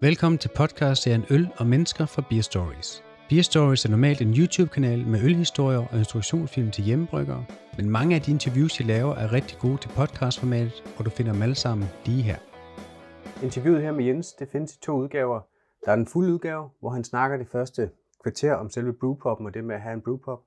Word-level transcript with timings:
Velkommen 0.00 0.38
til 0.38 0.50
podcast-serien 0.56 1.24
Øl 1.30 1.48
og 1.56 1.66
Mennesker 1.66 2.06
fra 2.06 2.22
Beer 2.30 2.42
Stories. 2.42 3.04
Beer 3.28 3.42
Stories 3.42 3.84
er 3.84 3.90
normalt 3.90 4.20
en 4.20 4.34
YouTube-kanal 4.38 5.06
med 5.06 5.22
ølhistorier 5.22 5.78
og 5.78 5.98
instruktionsfilm 5.98 6.70
til 6.70 6.84
hjemmebryggere, 6.84 7.44
men 7.76 7.90
mange 7.90 8.14
af 8.16 8.22
de 8.22 8.30
interviews, 8.30 8.80
jeg 8.80 8.86
laver, 8.86 9.14
er 9.14 9.32
rigtig 9.32 9.58
gode 9.58 9.76
til 9.76 9.88
podcastformatet, 9.88 10.94
og 10.98 11.04
du 11.04 11.10
finder 11.10 11.32
dem 11.32 11.42
alle 11.42 11.54
sammen 11.54 11.88
lige 12.06 12.22
her. 12.22 12.38
Interviewet 13.42 13.82
her 13.82 13.92
med 13.92 14.04
Jens, 14.04 14.32
det 14.32 14.48
findes 14.48 14.76
i 14.76 14.80
to 14.80 14.92
udgaver. 14.92 15.40
Der 15.84 15.92
er 15.92 15.96
den 15.96 16.06
fulde 16.06 16.32
udgave, 16.32 16.70
hvor 16.80 16.90
han 16.90 17.04
snakker 17.04 17.36
det 17.36 17.48
første 17.48 17.90
kvarter 18.22 18.54
om 18.54 18.70
selve 18.70 18.92
brewpoppen 18.92 19.46
og 19.46 19.54
det 19.54 19.64
med 19.64 19.74
at 19.74 19.80
have 19.80 19.94
en 19.94 20.02
brewpop, 20.02 20.40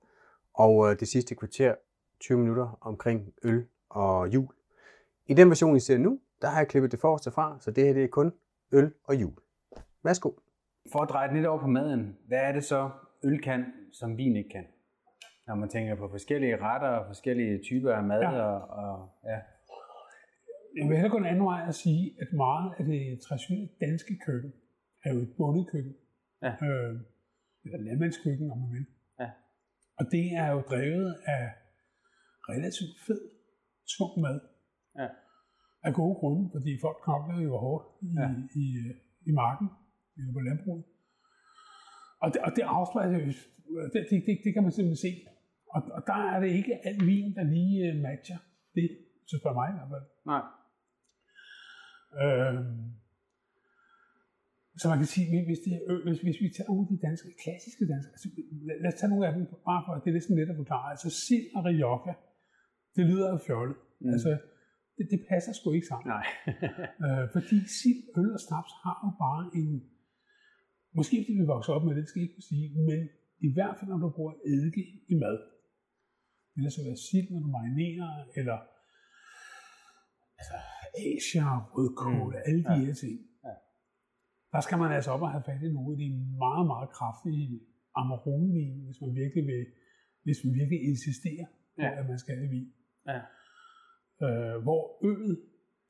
og 0.53 0.91
øh, 0.91 0.99
det 0.99 1.07
sidste 1.07 1.35
kvarter, 1.35 1.75
20 2.21 2.37
minutter, 2.37 2.77
omkring 2.81 3.33
øl 3.43 3.65
og 3.89 4.27
jul. 4.27 4.47
I 5.27 5.33
den 5.33 5.49
version, 5.49 5.75
I 5.75 5.79
ser 5.79 5.97
nu, 5.97 6.19
der 6.41 6.47
har 6.47 6.57
jeg 6.57 6.67
klippet 6.67 6.91
det 6.91 6.99
forreste 6.99 7.31
fra, 7.31 7.57
så 7.59 7.71
det 7.71 7.85
her 7.85 7.93
det 7.93 8.03
er 8.03 8.07
kun 8.07 8.31
øl 8.73 8.93
og 9.03 9.21
jul. 9.21 9.33
Værsgo. 10.03 10.31
For 10.91 10.99
at 10.99 11.09
dreje 11.09 11.33
lidt 11.33 11.45
over 11.45 11.59
på 11.59 11.67
maden, 11.67 12.17
hvad 12.27 12.39
er 12.39 12.51
det 12.51 12.63
så, 12.63 12.89
øl 13.23 13.41
kan, 13.41 13.65
som 13.93 14.17
vin 14.17 14.35
ikke 14.35 14.49
kan? 14.49 14.65
Når 15.47 15.55
man 15.55 15.69
tænker 15.69 15.95
på 15.95 16.07
forskellige 16.09 16.57
retter 16.57 16.87
og 16.87 17.05
forskellige 17.07 17.63
typer 17.63 17.93
af 17.93 18.03
mad. 18.03 18.21
Ja. 18.21 18.41
Og, 18.41 18.69
og, 18.69 19.09
ja. 19.23 19.39
Jeg 20.77 20.89
vil 20.89 20.97
hellere 20.97 21.11
gå 21.11 21.17
en 21.17 21.25
anden 21.25 21.45
vej 21.45 21.65
at 21.67 21.75
sige, 21.75 22.15
at 22.21 22.27
meget 22.33 22.73
af 22.77 22.85
det 22.85 23.21
traditionelle 23.21 23.69
danske 23.81 24.19
køkken 24.25 24.53
er 25.05 25.13
jo 25.13 25.19
et 25.19 25.33
bundet 25.37 25.71
køkken. 25.71 25.95
Ja. 26.41 26.51
Øh, 26.65 26.99
eller 27.63 27.79
landmandskøkken, 27.87 28.51
om 28.51 28.57
man 28.57 28.71
vil. 28.71 28.85
Ja. 29.19 29.29
Og 29.99 30.05
det 30.11 30.25
er 30.33 30.51
jo 30.51 30.61
drevet 30.61 31.15
af 31.25 31.51
relativt 32.49 32.95
fed, 33.07 33.21
tung 33.97 34.21
mad. 34.21 34.39
Ja. 34.99 35.07
Af 35.83 35.93
gode 35.93 36.15
grunde, 36.21 36.49
fordi 36.55 36.71
folk 36.81 36.97
knokler 37.03 37.39
jo 37.47 37.57
hårdt 37.65 37.85
i, 38.07 38.09
ja. 38.19 38.27
i, 38.61 38.65
i 39.29 39.31
marken 39.31 39.67
eller 40.17 40.33
på 40.33 40.39
landbruget. 40.39 40.83
Og 42.23 42.27
det, 42.33 42.39
og 42.45 42.51
det 42.55 42.63
afspejler 42.77 43.17
det, 43.25 43.35
det, 43.93 44.01
det, 44.27 44.35
det 44.45 44.51
kan 44.53 44.63
man 44.63 44.71
simpelthen 44.71 45.03
se. 45.07 45.11
Og, 45.75 45.81
og 45.97 46.01
der 46.09 46.19
er 46.33 46.39
det 46.43 46.49
ikke 46.59 46.73
alt 46.87 47.05
vin, 47.05 47.35
der 47.37 47.43
lige 47.43 47.77
øh, 47.87 47.95
matcher 48.07 48.39
det, 48.75 48.87
så 49.29 49.35
spørger 49.39 49.57
mig 49.61 49.67
i 49.69 49.75
hvert 49.77 49.91
fald. 49.93 50.07
Nej. 50.31 50.43
Øhm, 52.21 52.81
så 54.79 54.85
man 54.91 54.99
kan 55.01 55.11
sige, 55.15 55.25
hvis, 55.49 55.61
det, 55.65 55.73
hvis, 56.05 56.19
hvis 56.25 56.39
vi 56.43 56.49
tager 56.55 56.69
nogle 56.69 56.83
af 56.85 56.89
de 56.93 56.99
danske, 57.07 57.29
klassiske 57.43 57.83
danske, 57.93 58.11
altså, 58.15 58.27
lad, 58.67 58.75
lad 58.83 58.89
os 58.93 58.99
tage 58.99 59.11
nogle 59.11 59.27
af 59.27 59.33
dem, 59.35 59.41
bare 59.69 59.81
for, 59.85 59.91
det 60.01 60.09
er 60.09 60.17
næsten 60.19 60.35
let 60.37 60.53
at 60.53 60.61
forklare. 60.63 60.87
Altså 60.93 61.09
sild 61.25 61.47
og 61.57 61.61
rioja, 61.69 62.13
det 62.95 63.03
lyder 63.09 63.29
jo 63.33 63.39
fjollet. 63.47 63.77
Mm. 64.01 64.13
Altså, 64.13 64.31
det, 65.01 65.11
det 65.13 65.21
passer 65.29 65.53
sgu 65.53 65.67
ikke 65.71 65.91
sammen. 65.91 66.07
Nej. 66.15 66.25
øh, 67.05 67.25
fordi 67.35 67.57
sild, 67.79 68.01
øl 68.19 68.31
og 68.37 68.41
snaps 68.47 68.71
har 68.83 68.97
jo 69.05 69.09
bare 69.25 69.43
en, 69.59 69.69
måske 70.97 71.15
fordi 71.23 71.33
vi 71.41 71.45
vokser 71.55 71.71
op 71.75 71.83
med 71.87 71.95
det, 71.95 72.03
skal 72.07 72.19
jeg 72.19 72.29
ikke 72.29 72.49
sige, 72.51 72.67
men 72.89 72.99
i 73.47 73.49
hvert 73.55 73.75
fald 73.77 73.89
når 73.91 73.99
du 74.05 74.09
bruger 74.17 74.33
eddike 74.51 74.83
i 75.13 75.15
mad, 75.23 75.37
eller 76.55 76.69
så 76.69 76.79
være 76.87 76.99
sild, 77.09 77.27
når 77.31 77.41
du 77.45 77.49
marinerer, 77.57 78.11
eller 78.39 78.57
altså, 80.39 80.57
Asia, 81.09 81.45
rødkål, 81.75 82.33
mm. 82.35 82.45
alle 82.47 82.63
de 82.69 82.77
ja. 82.79 82.85
her 82.85 82.93
ting. 83.03 83.17
Ja. 83.47 83.53
Der 84.53 84.61
skal 84.65 84.77
man 84.83 84.91
altså 84.97 85.09
op 85.15 85.23
og 85.27 85.31
have 85.35 85.45
fat 85.49 85.61
i 85.67 85.71
nogle 85.77 85.89
af 85.93 85.99
de 86.01 86.07
meget, 86.45 86.65
meget 86.71 86.89
kraftige 86.97 87.59
Amarone-vin, 87.99 88.75
hvis 88.85 88.99
man 89.03 89.11
virkelig 89.21 89.43
vil, 89.51 89.63
hvis 90.25 90.39
man 90.45 90.53
virkelig 90.59 90.79
insisterer 90.89 91.47
på, 91.75 91.81
ja. 91.85 91.99
at 91.99 92.05
man 92.11 92.19
skal 92.23 92.33
have 92.39 92.49
vin. 92.55 92.69
Ja. 93.11 93.21
Øh, 94.27 94.55
hvor 94.65 94.83
øllet 95.09 95.37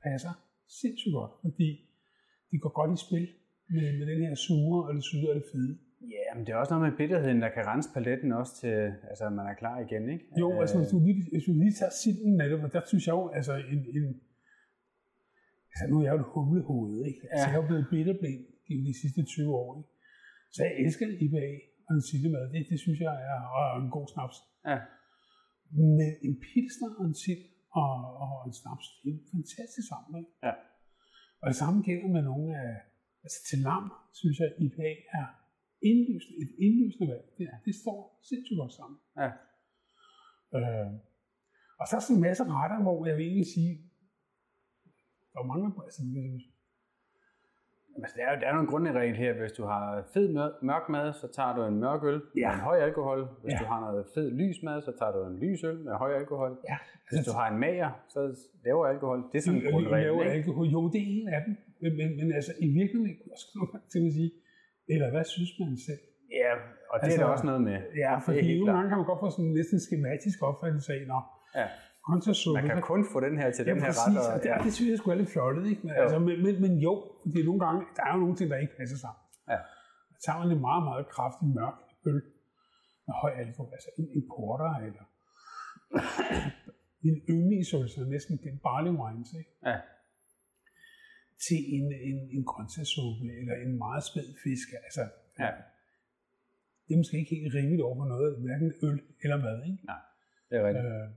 passer 0.03 0.33
sindssygt 0.79 1.13
godt, 1.19 1.33
fordi 1.43 1.69
de 2.51 2.55
går 2.63 2.73
godt 2.79 2.91
i 2.97 2.99
spil 3.05 3.27
med, 3.75 3.87
med 3.99 4.05
den 4.11 4.19
her 4.25 4.35
sure 4.45 4.79
og 4.87 4.91
det 4.95 5.03
syde 5.09 5.29
og 5.31 5.35
det 5.39 5.47
fede. 5.53 5.73
Ja, 6.15 6.27
men 6.35 6.41
det 6.45 6.51
er 6.51 6.59
også 6.61 6.73
noget 6.73 6.85
med 6.87 6.97
bitterheden, 7.01 7.39
der 7.45 7.49
kan 7.55 7.63
rense 7.71 7.89
paletten 7.95 8.31
også 8.41 8.53
til, 8.61 8.75
altså 9.09 9.23
man 9.39 9.45
er 9.51 9.55
klar 9.61 9.77
igen, 9.85 10.03
ikke? 10.13 10.25
Jo, 10.41 10.47
altså 10.61 10.75
hvis 10.79 10.91
du 10.93 10.99
lige, 11.07 11.15
hvis 11.33 11.45
du 11.47 11.53
lige 11.63 11.75
tager 11.79 11.93
silden 12.01 12.31
med 12.39 12.45
det, 12.49 12.73
der 12.75 12.81
synes 12.91 13.03
jeg 13.07 13.13
jo, 13.19 13.23
altså 13.37 13.53
en, 13.73 13.79
en 13.97 14.05
altså 15.71 15.85
nu 15.89 15.95
er 15.99 16.03
jeg 16.07 16.13
jo 16.15 16.21
et 16.25 16.31
humlehoved, 16.35 16.97
ikke? 17.09 17.21
Altså 17.31 17.45
ja. 17.45 17.51
jeg 17.51 17.57
er 17.57 17.61
jo 17.61 17.69
blevet 17.71 17.87
bitterblind 17.93 18.43
i 18.73 18.75
de 18.87 18.93
sidste 19.01 19.21
20 19.23 19.55
år, 19.61 19.69
ikke? 19.79 19.91
Så 20.53 20.59
jeg 20.67 20.73
elsker 20.83 21.05
IPA 21.25 21.45
og 21.87 21.91
en 21.97 22.03
sildemad, 22.09 22.43
det, 22.53 22.61
det 22.71 22.79
synes 22.85 22.99
jeg 23.05 23.13
er 23.31 23.39
og 23.57 23.81
en 23.83 23.91
god 23.97 24.07
snaps. 24.13 24.37
Ja. 24.71 24.79
Men 25.99 26.11
en 26.27 26.35
pilsner 26.45 26.91
og 26.99 27.05
en 27.11 27.17
sild 27.23 27.43
og, 27.71 27.93
og 28.23 28.33
en 28.47 28.53
snaps, 28.61 28.85
det 29.03 29.09
er 29.13 29.19
fantastisk 29.35 29.87
sammen, 29.91 30.11
ikke? 30.21 30.31
Ja. 30.47 30.53
Og 31.41 31.45
det 31.51 31.57
samme 31.61 31.77
gælder 31.87 32.09
med 32.15 32.23
nogle 32.31 32.49
af, 32.63 32.73
altså 33.23 33.39
til 33.49 33.59
lam, 33.67 33.85
synes 34.19 34.37
jeg, 34.39 34.49
IPA 34.65 34.89
er 35.19 35.27
indlysende, 35.89 36.37
et 36.43 36.51
indlysende 36.65 37.07
valg. 37.11 37.25
Det, 37.37 37.45
det 37.65 37.75
står 37.81 37.97
sindssygt 38.29 38.59
godt 38.61 38.73
sammen. 38.79 38.97
Ja. 39.21 39.29
Øh, 40.57 40.91
og 41.79 41.83
så 41.87 41.91
er 41.95 41.99
der 41.99 42.05
sådan 42.05 42.15
en 42.15 42.27
masse 42.27 42.43
retter, 42.43 42.79
hvor 42.81 43.05
jeg 43.09 43.15
vil 43.17 43.25
egentlig 43.25 43.51
sige, 43.55 43.73
der 45.31 45.39
er 45.39 45.51
mange, 45.53 45.67
altså, 45.85 46.01
Altså, 47.97 48.15
der, 48.17 48.25
er, 48.29 48.39
der 48.39 48.47
er 48.47 48.53
nogle 48.53 48.99
regler 48.99 49.17
her. 49.23 49.33
Hvis 49.41 49.51
du 49.59 49.63
har 49.73 49.83
fed 50.13 50.27
mørk 50.69 50.85
mad, 50.89 51.13
så 51.21 51.27
tager 51.37 51.53
du 51.55 51.61
en 51.71 51.79
mørk 51.85 52.03
øl 52.03 52.21
ja. 52.37 52.47
med 52.47 52.55
en 52.55 52.63
høj 52.69 52.77
alkohol. 52.87 53.19
Hvis 53.43 53.53
ja. 53.53 53.59
du 53.61 53.65
har 53.71 53.79
noget 53.85 54.05
fed 54.15 54.27
lys 54.41 54.57
mad, 54.67 54.77
så 54.87 54.91
tager 54.99 55.11
du 55.15 55.19
en 55.31 55.37
lys 55.43 55.63
øl 55.63 55.77
med 55.87 55.93
høj 56.03 56.11
alkohol. 56.21 56.51
Ja. 56.69 56.77
Hvis 57.07 57.17
altså, 57.17 57.31
du 57.31 57.37
har 57.39 57.47
en 57.53 57.59
mager, 57.65 57.91
så 58.13 58.19
laver 58.65 58.85
alkohol. 58.93 59.19
Det 59.31 59.37
er 59.37 59.43
sådan 59.47 59.59
en 59.61 59.71
grundregel. 59.71 60.05
Laver 60.05 60.23
alkohol. 60.37 60.65
Jo, 60.75 60.81
det 60.93 60.99
er 61.05 61.07
en 61.17 61.27
af 61.35 61.41
dem. 61.45 61.53
Men, 61.81 61.91
men, 61.99 62.07
men 62.19 62.33
altså, 62.39 62.53
i 62.65 62.67
virkeligheden 62.79 63.15
kunne 63.19 63.31
jeg 63.35 63.41
sgu 63.45 63.59
til 63.93 64.01
at 64.07 64.13
sige, 64.17 64.31
eller 64.93 65.07
hvad 65.13 65.25
synes 65.35 65.51
man 65.59 65.77
selv? 65.87 66.03
Ja, 66.41 66.51
og 66.91 66.95
det 66.99 67.05
altså, 67.05 67.21
er 67.21 67.25
der 67.25 67.31
også 67.35 67.45
noget 67.51 67.63
med. 67.69 67.77
Ja, 68.03 68.13
fordi 68.27 68.47
nogle 68.59 68.71
gange 68.73 68.87
kan 68.89 68.97
man 69.01 69.07
godt 69.11 69.21
få 69.25 69.29
sådan 69.35 69.45
en 69.49 69.53
næsten 69.59 69.79
skematisk 69.87 70.37
opfattelse 70.49 70.89
af, 70.97 71.01
når 71.11 71.21
ja. 71.59 71.67
Man 72.09 72.67
kan 72.67 72.81
kun 72.91 73.01
få 73.13 73.19
den 73.27 73.35
her 73.41 73.51
til 73.51 73.63
ja, 73.65 73.73
den 73.73 73.81
her 73.85 73.93
ret. 74.01 74.17
Og, 74.21 74.45
ja. 74.45 74.53
det, 74.55 74.63
det 74.65 74.73
synes 74.73 74.89
jeg 74.91 74.97
sgu 74.97 75.11
er 75.11 75.19
lidt 75.21 75.33
fjollet, 75.37 75.63
ikke? 75.71 75.81
Men, 75.85 75.93
altså, 76.03 76.19
men, 76.19 76.35
men, 76.45 76.61
men, 76.63 76.73
jo, 76.87 76.93
fordi 77.31 77.41
nogle 77.49 77.61
gange, 77.65 77.79
der 77.95 78.03
er 78.07 78.13
jo 78.15 78.19
nogle 78.19 78.35
ting, 78.35 78.47
der 78.51 78.57
ikke 78.65 78.75
passer 78.79 78.97
sammen. 79.05 79.21
Ja. 79.51 79.59
Så 80.11 80.17
tager 80.25 80.39
man 80.41 80.49
en 80.55 80.61
meget, 80.69 80.83
meget 80.89 81.05
kraftig 81.15 81.47
mørk 81.57 81.77
øl 82.09 82.21
med 83.07 83.15
høj 83.21 83.31
alkohol, 83.43 83.69
altså 83.77 83.89
en, 83.99 84.05
en 84.17 84.23
porter 84.33 84.71
eller 84.87 85.03
en 87.07 87.15
yndlingsøl, 87.33 87.89
så 87.89 87.99
næsten 88.15 88.33
den 88.47 88.55
barley 88.67 88.93
wines, 89.01 89.31
ikke? 89.39 89.51
Ja. 89.69 89.77
Til 91.45 91.59
en, 91.77 91.85
en, 92.09 92.19
en 92.35 92.43
grøntsagssuppe 92.51 93.25
eller 93.39 93.55
en 93.65 93.71
meget 93.85 94.03
spæd 94.09 94.27
fisk. 94.43 94.67
Altså, 94.87 95.03
ja. 95.43 95.51
Det 96.85 96.91
er 96.93 96.99
måske 97.03 97.17
ikke 97.21 97.35
helt 97.35 97.55
rimeligt 97.59 97.81
over 97.87 97.95
for 98.01 98.07
noget, 98.15 98.29
hverken 98.45 98.69
øl 98.87 98.99
eller 99.23 99.37
mad, 99.45 99.57
ikke? 99.69 99.85
Nej, 99.91 100.01
det 100.49 100.55
er 100.59 100.63
rigtigt. 100.67 100.85
Øh, 100.85 101.07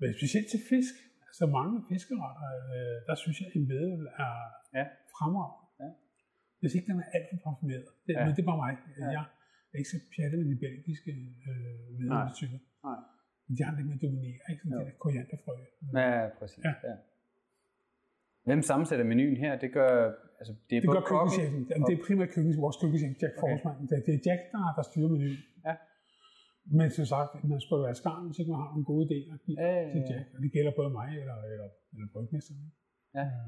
men 0.00 0.08
specielt 0.18 0.48
til 0.52 0.60
fisk, 0.72 0.94
altså 1.28 1.44
mange 1.58 1.74
fiskeretter, 1.90 2.48
øh, 2.74 2.96
der 3.08 3.14
synes 3.22 3.36
jeg, 3.40 3.46
at 3.50 3.54
en 3.60 3.66
vedøl 3.72 4.04
er 4.24 4.34
ja. 4.78 4.84
fremragende. 5.14 5.66
Ja. 5.82 5.90
Hvis 6.60 6.72
ikke 6.76 6.86
den 6.90 6.98
er 7.04 7.08
alt 7.16 7.26
for 7.30 7.38
parfumeret. 7.46 7.88
Det, 8.06 8.12
ja. 8.14 8.24
Men 8.24 8.30
det 8.36 8.42
er 8.44 8.48
bare 8.52 8.60
mig. 8.64 8.74
Ja. 9.02 9.08
Jeg 9.16 9.24
er 9.74 9.78
ikke 9.82 9.92
så 9.94 10.00
pjattet 10.14 10.38
med 10.42 10.48
de 10.52 10.58
belgiske 10.66 11.12
øh, 11.50 11.88
vedølstyper. 11.98 12.60
Nej. 12.88 13.00
Men 13.46 13.52
de 13.56 13.60
har 13.66 13.72
lidt 13.76 13.88
med 13.92 13.98
dominere, 14.04 14.40
ikke? 14.50 14.60
Sådan 14.62 14.78
det 14.78 14.86
der 14.88 14.96
korianderfrø. 15.04 15.54
Ja, 16.00 16.28
præcis. 16.38 16.64
Ja. 16.68 16.74
ja. 16.90 16.96
Hvem 18.48 18.62
sammensætter 18.70 19.04
menuen 19.12 19.36
her? 19.44 19.52
Det 19.64 19.70
gør, 19.78 19.92
altså, 20.40 20.52
det 20.68 20.74
er 20.76 20.80
det 20.80 20.90
gør 20.96 21.04
køkkenchefen. 21.10 21.60
Det 21.88 21.92
er 21.98 22.02
primært 22.06 22.30
køkken, 22.34 22.50
vores 22.66 22.76
køkkenchef, 22.80 23.12
Jack 23.22 23.34
okay. 23.36 23.42
Forsman. 23.42 23.74
Det 24.06 24.12
er 24.16 24.22
Jack, 24.26 24.40
der, 24.52 24.62
der 24.76 24.84
styrer 24.90 25.08
menuen. 25.14 25.40
Ja. 25.66 25.74
Men 26.70 26.90
som 26.90 27.04
sagt, 27.04 27.44
man 27.44 27.60
skal 27.60 27.76
være 27.76 27.94
skarn, 27.94 28.34
ikke 28.38 28.50
man 28.50 28.60
har 28.60 28.74
en 28.74 28.84
god 28.84 29.00
idé 29.06 29.18
at 29.34 29.38
give 29.44 29.60
ja, 29.60 29.68
ja, 29.74 29.82
ja. 29.82 29.92
til 29.92 30.00
Jack. 30.10 30.26
Og 30.34 30.42
det 30.42 30.52
gælder 30.52 30.72
både 30.76 30.90
mig 30.90 31.08
eller, 31.22 31.38
eller, 31.52 31.68
eller 31.94 32.08
brygmesteren. 32.12 32.72
Ja. 33.14 33.20
ja. 33.20 33.44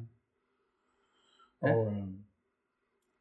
Og 1.60 1.87
øh, 1.93 2.08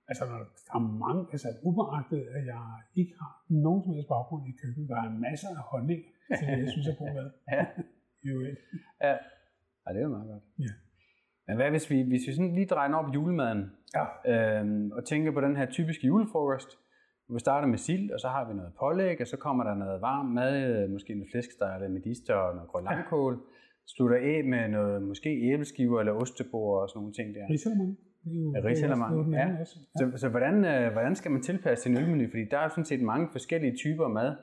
altså, 0.07 0.23
når 0.25 0.37
der 0.37 0.75
er 0.75 0.79
mange, 1.05 1.21
altså 1.31 1.49
ubeagtet, 1.63 2.21
at 2.37 2.45
jeg 2.45 2.63
ikke 2.95 3.13
har 3.19 3.31
nogen 3.49 3.83
som 3.83 3.93
helst 3.93 4.07
baggrund 4.07 4.43
i 4.51 4.53
køkkenet, 4.61 4.89
der 4.89 4.95
er 5.05 5.09
masser 5.09 5.49
af 5.49 5.63
holdning 5.73 6.01
til 6.37 6.47
det, 6.47 6.57
jeg 6.63 6.69
synes 6.71 6.87
er 6.87 6.95
god 6.95 7.13
mad. 7.13 7.29
ja. 7.53 7.65
jo, 8.27 8.35
ja. 9.01 9.13
ja, 9.83 9.89
det 9.93 9.99
er 10.01 10.05
jo 10.07 10.09
meget 10.17 10.29
godt. 10.33 10.43
Ja. 10.59 10.73
Men 11.47 11.55
hvad 11.55 11.69
hvis 11.69 11.89
vi, 11.89 12.01
hvis 12.01 12.27
vi 12.27 12.33
sådan 12.33 12.53
lige 12.55 12.65
drejer 12.65 12.93
op 12.93 13.13
julemaden, 13.13 13.71
ja. 13.97 14.59
øhm, 14.59 14.91
og 14.91 15.05
tænker 15.05 15.31
på 15.31 15.41
den 15.41 15.55
her 15.55 15.65
typiske 15.65 16.07
julefrokost, 16.07 16.69
vi 17.33 17.39
starter 17.39 17.67
med 17.67 17.77
sild, 17.77 18.11
og 18.11 18.19
så 18.19 18.27
har 18.27 18.47
vi 18.47 18.53
noget 18.53 18.71
pålæg, 18.79 19.21
og 19.21 19.27
så 19.27 19.37
kommer 19.37 19.63
der 19.63 19.75
noget 19.75 20.01
varm 20.01 20.25
mad, 20.25 20.87
måske 20.87 21.15
med 21.15 21.25
flæskesteg 21.31 21.75
eller 21.75 21.89
medister 21.89 22.33
og 22.33 22.55
noget 22.55 22.69
grøn 22.69 22.83
langkål. 22.83 23.33
Ja. 23.33 23.39
Slutter 23.95 24.17
af 24.17 24.43
med 24.43 24.67
noget, 24.67 25.01
måske 25.01 25.29
æbleskiver 25.51 25.99
eller 25.99 26.13
ostebord 26.13 26.81
og 26.81 26.89
sådan 26.89 26.99
nogle 26.99 27.13
ting 27.13 27.35
der. 27.35 27.45
Risalemang. 27.49 27.97
Ja, 28.55 28.59
risalemang, 28.69 29.33
ja. 29.33 29.47
ja. 29.47 29.65
Så, 29.99 30.03
så 30.15 30.29
hvordan, 30.29 30.65
øh, 30.65 30.91
hvordan 30.91 31.15
skal 31.15 31.31
man 31.31 31.41
tilpasse 31.41 31.83
sin 31.83 31.97
ølmenu? 31.97 32.23
Fordi 32.29 32.45
der 32.51 32.57
er 32.57 32.69
sådan 32.69 32.85
set 32.85 33.01
mange 33.01 33.27
forskellige 33.31 33.75
typer 33.75 34.07
mad. 34.07 34.35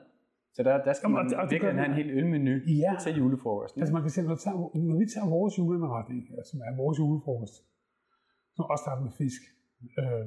Så 0.55 0.63
der, 0.63 0.83
der 0.83 0.93
skal 0.93 1.09
man 1.09 1.31
Jamen, 1.31 1.49
virkelig 1.51 1.73
have 1.73 1.89
en 1.93 1.97
hel 2.01 2.09
ølmenu 2.19 2.55
ja. 2.85 2.93
til 3.03 3.11
julefrokosten. 3.17 3.81
Altså 3.81 3.93
man 3.93 4.01
kan 4.01 4.11
se, 4.11 4.21
når, 4.21 4.35
tager, 4.35 4.57
når 4.89 4.97
vi 5.01 5.05
tager 5.13 5.27
vores 5.37 5.53
juleindretning, 5.59 6.21
altså 6.37 6.51
som 6.51 6.59
er 6.67 6.75
vores 6.83 6.97
julefrokost, 6.99 7.55
så 8.55 8.61
også 8.71 8.81
starter 8.85 9.03
med 9.07 9.11
fisk, 9.21 9.41
Øh, 9.99 10.25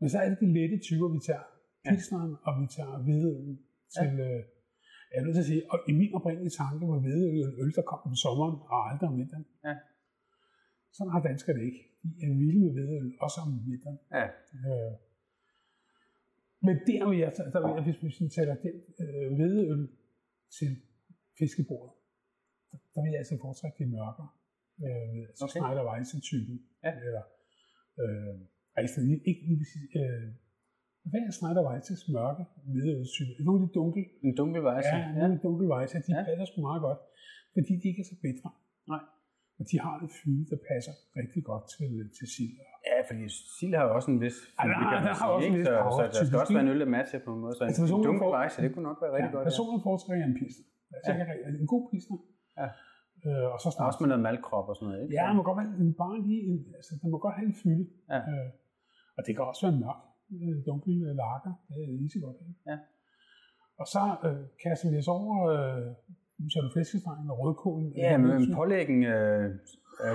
men 0.00 0.08
så 0.12 0.18
er 0.18 0.28
det 0.28 0.38
de 0.40 0.52
lette 0.58 0.78
typer, 0.78 1.08
vi 1.08 1.20
tager. 1.28 1.46
Pilsneren, 1.88 2.32
ja. 2.32 2.38
og 2.46 2.52
vi 2.60 2.66
tager 2.76 2.96
hvidøl 3.04 3.46
til... 3.96 4.12
Ja. 4.18 4.26
Øh, 4.26 4.42
jeg 5.10 5.18
er 5.20 5.24
nødt 5.26 5.36
til 5.38 5.46
at 5.46 5.50
sige, 5.52 5.64
og 5.72 5.78
i 5.90 5.92
min 6.00 6.12
oprindelige 6.18 6.54
tanke 6.60 6.82
var 6.92 6.98
hvidøl 7.04 7.36
en 7.46 7.54
øl, 7.62 7.72
der 7.78 7.84
kom 7.90 8.00
om 8.08 8.14
sommeren 8.24 8.56
og 8.72 8.78
aldrig 8.90 9.06
om 9.12 9.16
vinteren. 9.20 9.46
Ja. 9.66 9.74
Sådan 10.96 11.12
har 11.14 11.22
danskere 11.30 11.56
det 11.56 11.64
ikke. 11.70 11.82
De 12.02 12.08
er 12.26 12.34
vilde 12.42 12.60
med 12.64 12.72
hvidøl, 12.76 13.06
også 13.26 13.38
om 13.44 13.50
vinteren. 13.70 13.98
Ja. 14.18 14.26
Øh, 14.56 14.92
men 16.66 16.74
der 16.88 17.02
vil 17.08 17.18
jeg, 17.24 17.30
der 17.52 17.60
vil 17.62 17.70
jeg 17.76 17.84
hvis 18.02 18.20
vi 18.24 18.28
taler 18.38 18.54
den 18.66 18.76
øh, 19.02 19.26
hvedøl 19.36 19.80
til 20.58 20.70
fiskebordet, 21.38 21.92
der, 22.70 22.78
der 22.94 23.00
vil 23.02 23.10
jeg 23.12 23.20
altså 23.22 23.36
foretrække 23.44 23.78
det 23.80 23.88
mørkere. 23.96 24.30
Øh, 24.84 25.20
altså 25.30 25.44
okay. 25.44 25.58
Schneider 25.60 25.84
Weizen-typen. 25.88 26.56
Ja. 26.84 26.92
Eller, 27.06 27.24
øh, 28.02 28.34
altså 28.80 28.98
ikke, 29.12 29.24
ikke 29.30 29.42
lige 29.48 29.58
præcis, 29.62 29.84
øh, 30.00 30.26
hvad 31.10 31.20
er 31.28 31.32
Schneider 31.38 31.62
Weizes 31.68 32.02
mørke 32.16 32.44
hvedølstype? 32.72 33.32
Nogle 33.46 33.58
af 33.60 33.62
de 33.66 33.70
dunkel. 33.78 34.04
En 34.26 34.34
dunkel 34.40 34.60
Weizen. 34.68 34.98
Ja, 35.00 35.08
nogle 35.18 35.32
af 35.32 35.32
de 35.36 35.42
dunkel 35.46 35.66
Weizen, 35.72 36.00
de 36.06 36.12
ja. 36.16 36.22
passer 36.28 36.44
sgu 36.48 36.58
meget 36.70 36.82
godt, 36.86 37.00
fordi 37.54 37.72
de 37.80 37.84
ikke 37.90 38.00
er 38.04 38.08
så 38.12 38.16
bedre. 38.26 38.50
Nej. 38.92 39.02
Og 39.58 39.64
de 39.70 39.76
har 39.84 39.94
det 40.02 40.10
fylde, 40.18 40.44
der 40.52 40.58
passer 40.70 40.94
rigtig 41.20 41.42
godt 41.50 41.64
til, 41.74 41.90
til 42.16 42.26
sild. 42.34 42.54
Ja, 42.90 42.98
fordi 43.08 43.24
sild 43.58 43.72
har 43.78 43.84
jo 43.88 43.92
også 43.98 44.08
en 44.14 44.20
vis 44.24 44.36
fylde, 44.56 44.76
ja, 44.82 44.90
kan 44.92 45.02
man 45.08 45.14
sige, 45.22 45.42
ikke? 45.46 45.60
Så, 45.68 45.74
så, 45.96 46.02
der 46.18 46.24
skal 46.28 46.38
også 46.42 46.54
være 46.56 46.66
en 46.66 46.72
øl, 46.74 46.80
der 46.84 46.90
matcher 46.96 47.20
på 47.26 47.30
en 47.34 47.40
måde. 47.44 47.54
Så 47.58 47.62
en, 47.64 47.68
altså, 47.68 47.96
en 47.98 48.04
dunkel 48.08 48.28
Weizen, 48.34 48.60
det 48.64 48.70
kunne 48.74 48.86
nok 48.90 48.98
være 49.04 49.12
rigtig 49.16 49.32
ja, 49.32 49.36
godt. 49.36 49.44
Personligt 49.50 49.82
foretrækker 49.86 50.24
en 50.30 50.36
pilsner. 50.40 50.66
Altså, 50.96 51.10
ja. 51.18 51.24
en 51.62 51.68
god 51.74 51.82
pilsner. 51.90 52.18
Ja. 52.60 52.68
Øh, 53.26 53.46
og 53.54 53.58
så 53.62 53.68
snart. 53.74 53.86
Også 53.90 54.00
med 54.02 54.08
noget 54.12 54.22
malkrop 54.28 54.66
og 54.70 54.74
sådan 54.76 54.86
noget, 54.88 55.00
ikke? 55.02 55.14
Ja, 55.18 55.24
man 55.28 55.36
må 55.38 55.42
godt 55.48 55.58
være, 55.60 55.70
bare 56.02 56.16
lige, 56.28 56.42
altså, 56.78 56.92
den 57.02 57.08
må 57.12 57.18
godt 57.26 57.34
have 57.38 57.48
en 57.52 57.56
fylde. 57.62 57.84
Ja. 58.12 58.20
Øh, 58.30 58.48
og 59.16 59.20
det 59.26 59.30
kan 59.36 59.42
også 59.50 59.62
være 59.66 59.76
mørk, 59.84 60.00
øh, 60.32 60.56
dunkel 60.66 60.94
lager. 61.20 61.52
Det 61.68 62.04
er 62.06 62.10
så 62.14 62.20
godt. 62.26 62.36
Ikke? 62.48 62.60
Ja. 62.70 62.76
Og 63.80 63.86
så 63.94 64.02
øh, 64.26 64.42
kaster 64.62 64.90
vi 64.90 64.96
os 65.02 65.10
over, 65.18 65.34
øh, 65.54 65.86
så 66.50 66.54
er 66.58 66.62
du 66.66 66.70
flæskestegen 66.76 67.30
og 67.32 67.36
rødkålen. 67.42 67.88
Ja, 68.04 68.12
men 68.18 68.54
pålæggen, 68.60 68.98
øh, 69.14 69.46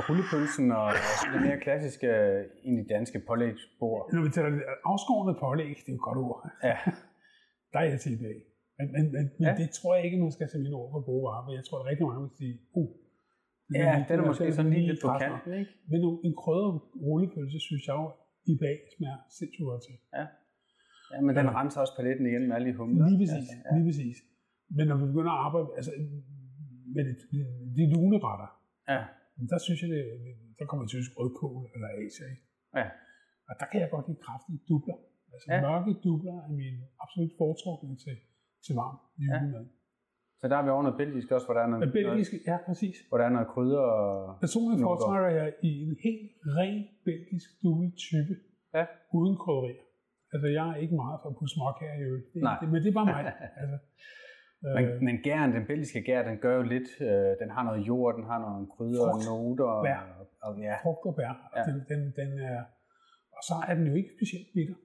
rullepølsen 0.07 0.67
og, 0.79 0.87
og 1.09 1.15
sådan 1.19 1.33
det 1.35 1.41
mere 1.47 1.59
klassiske, 1.65 2.07
øh, 2.07 2.39
egentlig 2.65 2.85
danske 2.95 3.19
pålægsbord. 3.27 4.01
Når 4.13 4.23
vi 4.25 4.31
taler 4.37 4.49
afskårende 4.91 5.35
pålæg, 5.43 5.73
det 5.85 5.91
er 5.91 5.95
jo 5.95 6.01
et 6.01 6.07
godt 6.09 6.19
ord. 6.27 6.39
Ja. 6.69 6.77
Der 7.71 7.79
er 7.79 7.87
jeg 7.93 7.99
til 8.03 8.13
i 8.19 8.21
dag. 8.27 8.37
Men, 8.77 8.87
men, 8.95 9.03
men, 9.15 9.25
ja. 9.43 9.47
men 9.47 9.55
det 9.61 9.69
tror 9.77 9.91
jeg 9.95 10.03
ikke, 10.05 10.17
man 10.25 10.31
skal 10.37 10.47
sætte 10.49 10.65
ind 10.67 10.75
over 10.79 10.89
for 10.93 11.01
gode 11.09 11.23
varer, 11.27 11.43
men 11.45 11.53
jeg 11.59 11.65
tror, 11.67 11.77
at 11.81 11.85
rigtig 11.91 12.05
mange 12.07 12.21
vil 12.25 12.35
sige, 12.41 12.55
uh, 12.79 12.89
Ja, 13.75 14.05
den 14.09 14.15
er 14.19 14.25
måske 14.31 14.53
sådan 14.57 14.71
lige 14.73 14.87
lidt 14.89 15.01
på 15.05 15.09
kanten, 15.23 15.51
ikke? 15.59 15.71
Men 15.91 15.99
en 16.27 16.35
krydder 16.41 16.71
rullepølse, 17.05 17.59
synes 17.67 17.83
jeg 17.87 17.95
jo, 18.01 18.05
i 18.53 18.57
bag 18.65 18.77
smager 18.93 19.19
sindssygt 19.37 19.67
godt 19.69 19.83
til. 19.87 19.95
Ja. 20.17 20.25
Ja, 21.11 21.17
men 21.25 21.31
den 21.37 21.45
ja. 21.49 21.53
renser 21.59 21.79
også 21.83 21.95
paletten 21.99 22.25
igen 22.31 22.43
med 22.47 22.55
alle 22.57 22.67
de 22.69 22.75
humler. 22.79 23.05
Lige 23.09 23.19
præcis, 23.21 23.35
altså, 23.39 23.55
ja. 23.65 23.69
lige 23.77 23.85
præcis. 23.89 24.17
Men 24.77 24.85
når 24.89 24.97
vi 25.01 25.05
begynder 25.11 25.33
at 25.37 25.41
arbejde 25.47 25.67
altså, 25.79 25.91
med 26.95 27.03
de, 27.07 27.13
de, 27.31 27.37
de 27.77 27.83
luneretter, 27.93 28.49
ja. 28.93 29.01
der 29.51 29.59
synes 29.65 29.79
jeg, 29.83 29.89
det, 29.95 30.03
der 30.59 30.65
kommer 30.69 30.85
tysk 30.93 31.09
rødkål 31.19 31.63
eller 31.73 31.89
asia. 32.03 32.29
Ja. 32.79 32.87
Og 33.49 33.53
der 33.59 33.65
kan 33.71 33.79
jeg 33.83 33.89
godt 33.95 34.05
lide 34.07 34.21
kraftige 34.25 34.59
dubler. 34.69 34.97
Altså 35.33 35.47
ja. 35.51 35.61
mørke 35.65 35.91
dubler 36.05 36.37
er 36.45 36.51
min 36.61 36.75
absolut 37.03 37.31
foretrukne 37.39 37.95
til, 38.03 38.15
til 38.65 38.73
varm 38.81 38.97
julemad. 39.23 39.65
Ja. 39.65 39.78
Så 40.41 40.45
der 40.51 40.57
er 40.57 40.63
vi 40.65 40.69
over 40.75 40.83
noget 40.87 40.97
belgisk 41.03 41.27
også, 41.35 41.45
er 41.51 41.67
noget, 41.67 41.93
belgisk, 42.01 42.31
ja, 42.51 42.57
præcis. 42.67 42.95
Hvor 43.09 43.17
der 43.17 43.25
er 43.25 43.47
krydder 43.53 43.85
og... 44.01 44.39
Personligt 44.45 44.81
foretrækker 44.87 45.29
jeg 45.39 45.47
i 45.69 45.71
en 45.85 45.95
helt 46.05 46.25
ren 46.57 46.79
belgisk 47.09 47.49
dubbel 47.63 47.87
type, 48.07 48.33
ja. 48.75 48.83
uden 49.17 49.35
krydderier. 49.43 49.83
Altså, 50.33 50.47
jeg 50.57 50.65
er 50.73 50.77
ikke 50.83 50.95
meget 51.03 51.17
for 51.21 51.29
at 51.31 51.35
putte 51.39 51.53
småkager 51.55 51.95
i 52.01 52.03
øl. 52.13 52.21
Det, 52.33 52.41
Nej. 52.47 52.57
Det, 52.61 52.65
men 52.71 52.79
det 52.83 52.89
er 52.89 52.97
bare 52.99 53.09
mig. 53.13 53.21
altså, 53.61 53.77
men, 54.75 54.83
øh, 54.85 55.01
men 55.07 55.15
gæren, 55.27 55.49
den 55.57 55.65
belgiske 55.71 56.01
gær, 56.07 56.21
den 56.29 56.37
gør 56.45 56.55
jo 56.59 56.63
lidt, 56.75 56.89
øh, 57.09 57.31
den 57.41 57.49
har 57.55 57.63
noget 57.69 57.81
jord, 57.89 58.11
den 58.19 58.25
har 58.31 58.39
nogle 58.45 58.63
krydder 58.73 59.03
og 59.13 59.19
noter. 59.29 59.69
Og, 59.77 59.83
bær. 59.87 60.01
Og, 60.19 60.25
og, 60.45 60.51
ja. 60.67 60.75
Frugt 60.83 61.03
og 61.09 61.15
bær. 61.19 61.33
Ja. 61.55 61.61
Den, 61.69 61.77
den, 61.91 62.01
den 62.19 62.29
er, 62.49 62.59
og 63.37 63.41
så 63.49 63.55
er 63.69 63.73
den 63.77 63.85
jo 63.91 63.95
ikke 63.99 64.11
specielt 64.17 64.47
bitter. 64.55 64.77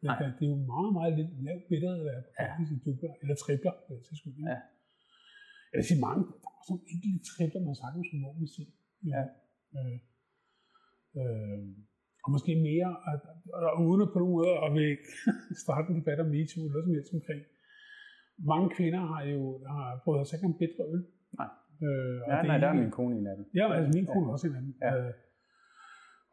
Den, 0.00 0.08
Nej. 0.10 0.18
det 0.38 0.44
er 0.48 0.52
jo 0.54 0.60
meget, 0.74 0.90
meget 0.98 1.12
lidt 1.18 1.32
lavt 1.46 1.64
bitter, 1.70 1.92
der 2.06 2.12
er 2.16 2.22
på 2.58 2.62
ja. 2.70 2.76
dubler, 2.84 3.12
eller 3.22 3.34
tripler, 3.42 3.74
til 4.06 4.14
skyld. 4.18 4.34
Ja. 4.52 4.58
Jeg 5.70 5.76
vil 5.78 5.88
sige 5.90 6.04
mange, 6.08 6.22
der 6.42 6.50
er 6.58 6.62
sådan 6.68 6.84
enkelte 6.92 7.20
tripler, 7.30 7.60
man 7.68 7.76
sagtens 7.82 8.06
som 8.10 8.18
må 8.40 8.46
sige. 8.56 8.70
Ja. 9.12 9.22
Øh, 9.76 9.98
øh, 11.20 11.60
og 12.24 12.28
måske 12.34 12.52
mere, 12.68 12.90
at, 13.10 13.20
og 13.76 13.80
uden 13.88 14.02
at 14.04 14.10
på 14.12 14.18
nogen 14.18 14.34
måde 14.38 14.52
at 14.64 14.70
vil 14.76 14.90
starte 15.64 15.86
en 15.90 15.96
debat 16.00 16.18
om 16.24 16.28
MeToo 16.34 16.62
eller 16.66 16.82
som 16.84 16.94
helst 16.96 17.12
omkring. 17.18 17.42
Mange 18.52 18.68
kvinder 18.76 19.02
har 19.12 19.22
jo 19.34 19.40
har 19.74 19.86
prøvet 20.04 20.26
sig 20.26 20.36
ikke 20.36 20.48
om 20.50 20.56
bedre 20.62 20.84
øl. 20.94 21.02
Nej. 21.40 21.50
Øh, 21.86 22.16
og 22.24 22.30
ja, 22.30 22.36
det 22.42 22.50
nej, 22.50 22.58
der 22.62 22.68
er 22.72 22.78
min 22.82 22.94
kone 22.98 23.12
en 23.18 23.26
af 23.32 23.36
dem. 23.38 23.46
Ja, 23.58 23.64
altså 23.76 23.90
min 23.98 24.06
kone 24.14 24.26
ja. 24.26 24.32
også 24.34 24.46
en 24.48 24.56
af 24.60 24.62
dem. 24.66 24.74
Ja. 24.84 24.90
Øh, 24.96 25.12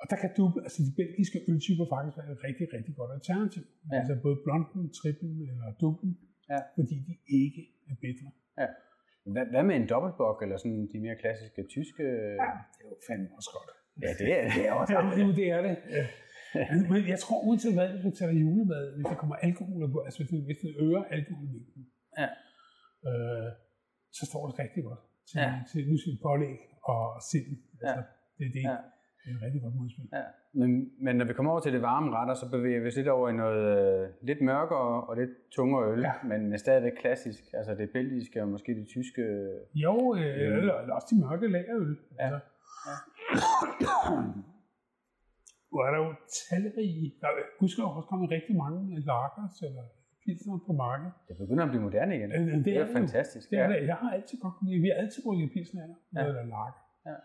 og 0.01 0.05
der 0.11 0.17
kan 0.21 0.31
du, 0.37 0.43
altså 0.67 0.79
de 0.87 0.93
belgiske 1.01 1.39
øltyper 1.49 1.85
faktisk 1.93 2.15
være 2.19 2.31
et 2.37 2.41
rigtig, 2.47 2.65
rigtig 2.75 2.93
godt 2.99 3.11
alternativ. 3.17 3.63
Ja. 3.91 3.97
Altså 3.99 4.13
både 4.25 4.37
blonden, 4.45 4.83
trippen 4.99 5.33
eller 5.51 5.67
dubben, 5.81 6.11
ja. 6.51 6.59
fordi 6.77 6.95
de 7.07 7.13
ikke 7.41 7.61
er 7.89 7.95
bedre. 8.05 8.29
Ja. 8.61 8.67
Hvad, 9.33 9.45
hvad 9.53 9.63
med 9.69 9.75
en 9.75 9.87
dobbeltbok, 9.93 10.37
eller 10.43 10.57
sådan 10.57 10.81
de 10.93 10.97
mere 11.05 11.17
klassiske 11.23 11.61
tyske? 11.75 12.03
Ja, 12.43 12.51
det 12.73 12.81
er 12.83 12.89
jo 12.93 12.97
fandme 13.07 13.29
også 13.39 13.51
godt. 13.55 13.69
Ja, 14.03 14.11
det 14.19 14.27
er 14.39 14.43
det. 14.55 14.63
er 14.67 14.73
også, 14.79 14.93
ja, 14.95 14.99
det 15.39 15.47
er 15.55 15.61
det. 15.67 15.75
Ja. 15.97 16.05
Men 16.91 17.01
jeg 17.13 17.19
tror, 17.23 17.37
uanset 17.47 17.73
hvad, 17.77 17.87
hvis 17.93 18.05
vi 18.05 18.11
tager 18.19 18.33
julemad, 18.45 18.83
hvis 18.95 19.05
der 19.11 19.17
kommer 19.21 19.35
alkohol 19.47 19.91
på, 19.95 19.99
altså 20.05 20.17
hvis, 20.19 20.31
hvis 20.47 20.59
det 20.65 20.71
øger 20.85 21.03
alkoholmængden, 21.15 21.83
ja. 22.21 22.29
øh, 23.09 23.49
så 24.17 24.23
står 24.29 24.41
det 24.47 24.59
rigtig 24.63 24.83
godt 24.89 25.01
til, 25.29 25.37
ja. 25.39 25.51
til, 25.69 25.81
til 26.03 26.13
pålæg 26.25 26.59
og 26.91 27.01
sild. 27.29 27.51
Altså, 27.81 28.01
ja. 28.01 28.03
Det 28.37 28.45
er 28.49 28.53
det. 28.57 28.63
Ja. 28.71 28.77
Det 29.27 29.35
er 29.35 29.45
rigtig 29.45 29.61
godt 29.61 29.75
modspil. 29.75 30.09
Ja. 30.13 30.23
Men, 30.53 30.69
men 31.05 31.15
når 31.15 31.25
vi 31.25 31.33
kommer 31.33 31.51
over 31.51 31.61
til 31.61 31.73
det 31.73 31.81
varme 31.81 32.09
retter, 32.17 32.33
så 32.33 32.45
bevæger 32.51 32.79
vi 32.81 32.87
os 32.87 32.95
lidt 32.95 33.07
over 33.07 33.29
i 33.29 33.33
noget 33.43 33.63
øh, 33.77 34.09
lidt 34.29 34.41
mørkere 34.41 35.03
og 35.07 35.17
lidt 35.17 35.29
tungere 35.51 35.91
øl, 35.91 36.01
ja. 36.01 36.13
men 36.23 36.59
stadigvæk 36.59 36.95
klassisk. 37.03 37.43
Altså 37.53 37.75
det 37.75 37.89
belgiske 37.89 38.41
og 38.41 38.47
måske 38.47 38.71
det 38.75 38.87
tyske. 38.87 39.23
Jo, 39.73 40.15
øh, 40.15 40.21
øh. 40.21 40.57
eller, 40.57 40.73
også 40.97 41.07
de 41.11 41.19
mørke 41.25 41.47
lagerøl. 41.47 41.97
Ja. 42.19 42.23
Altså. 42.23 42.39
ja. 42.89 42.95
Nu 45.71 45.75
er 45.85 45.91
der 45.93 45.99
jo 46.05 46.11
talrige, 46.49 47.13
der 47.21 47.27
husker 47.59 47.83
også 47.83 48.07
kommet 48.11 48.31
rigtig 48.31 48.55
mange 48.63 48.79
lagers 49.09 49.55
eller 49.67 49.85
pilsner 50.23 50.59
på 50.67 50.73
markedet. 50.73 51.13
Det 51.27 51.37
begynder 51.37 51.63
at 51.63 51.69
blive 51.69 51.83
moderne 51.87 52.15
igen. 52.17 52.29
Det, 52.31 52.39
det, 52.53 52.65
det 52.65 52.73
er, 52.77 52.85
er 52.85 52.93
fantastisk. 52.99 53.45
Det 53.49 53.59
er 53.59 53.69
ja. 53.69 53.79
det. 53.79 53.87
Jeg 53.91 53.95
har 53.95 54.11
altid 54.17 54.37
godt 54.43 54.55
vi 54.85 54.87
har 54.91 54.97
altid 55.03 55.19
brugt 55.23 55.53
pilsner 55.53 55.81
ja. 56.15 56.25
eller 56.27 56.43
lager. 56.53 56.75
Ja. 57.09 57.15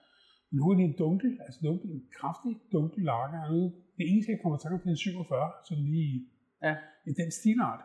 Nu 0.57 0.63
er 0.71 0.75
det 0.79 0.85
en 0.85 0.97
dunkel, 1.03 1.39
altså 1.45 1.61
dunkel, 1.67 1.91
en 1.91 2.05
kraftig 2.19 2.53
dunkel. 2.73 3.03
Nu, 3.51 3.61
det 3.99 4.05
eneste, 4.11 4.33
jeg 4.33 4.41
kommer 4.43 4.59
til 4.59 4.69
at 4.69 4.81
til 4.83 4.91
en 4.91 4.97
47, 4.97 5.53
så 5.69 5.75
lige 5.79 6.27
ja. 6.67 6.75
i 7.11 7.13
den 7.21 7.31
stilart. 7.39 7.81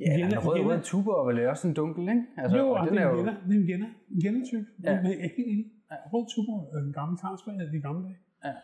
Ja, 0.00 0.06
ja 0.06 0.26
en 0.26 0.38
rød, 0.46 0.60
rød 0.68 0.80
tuber 0.90 1.14
er 1.20 1.24
vel 1.28 1.48
også 1.48 1.68
en 1.68 1.74
dunkel, 1.74 2.02
ikke? 2.08 2.24
Altså, 2.36 2.56
jo, 2.58 2.66
og 2.70 2.86
den 2.88 2.98
er, 2.98 3.06
jo... 3.10 3.18
Det 3.18 3.54
er 3.56 3.60
en 3.62 3.66
genner, 3.66 3.90
en 4.14 4.20
genner-type. 4.24 4.66
Ja. 4.82 4.90
Jeg 4.90 5.12
er 5.24 5.30
helt 5.36 5.50
enig. 5.54 5.66
Rød 6.12 6.24
tuber 6.34 6.54
er 6.74 6.78
en 6.88 6.92
gammel 6.92 7.16
tarsbag 7.18 7.54
af 7.60 7.70
de 7.74 7.80
gamle 7.80 8.02
dage. 8.06 8.18
Ja. 8.44 8.54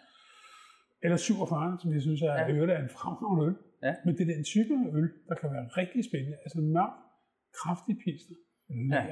Eller 1.02 1.16
47, 1.16 1.78
som 1.82 1.92
jeg 1.92 2.02
synes 2.02 2.22
er, 2.22 2.34
ja. 2.34 2.52
øl 2.62 2.70
er 2.70 2.82
en 2.86 2.92
fremragende 2.98 3.42
øl. 3.48 3.56
Ja. 3.82 3.94
Men 4.04 4.12
det 4.16 4.22
er 4.28 4.34
den 4.34 4.44
type 4.44 4.72
af 4.74 4.94
øl, 4.98 5.08
der 5.28 5.34
kan 5.40 5.48
være 5.54 5.66
rigtig 5.80 6.04
spændende. 6.08 6.36
Altså 6.44 6.58
mørk, 6.60 6.94
kraftig 7.60 7.94
pilsner, 8.04 8.36
ja. 8.96 9.02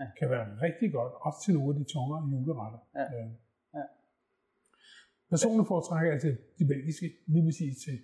ja. 0.00 0.06
kan 0.18 0.30
være 0.30 0.46
rigtig 0.66 0.92
godt, 0.92 1.12
også 1.26 1.38
til 1.44 1.54
nogle 1.54 1.68
af 1.72 1.76
de 1.80 1.84
tungere 1.92 2.20
juleretter. 2.32 2.80
Ja. 2.98 3.04
Øh, 3.14 3.30
Personligt 5.34 5.68
foretrækker 5.72 6.18
til 6.18 6.32
de 6.58 6.64
belgiske, 6.72 7.06
lige 7.32 7.44
præcis 7.46 7.74
til, 7.84 7.96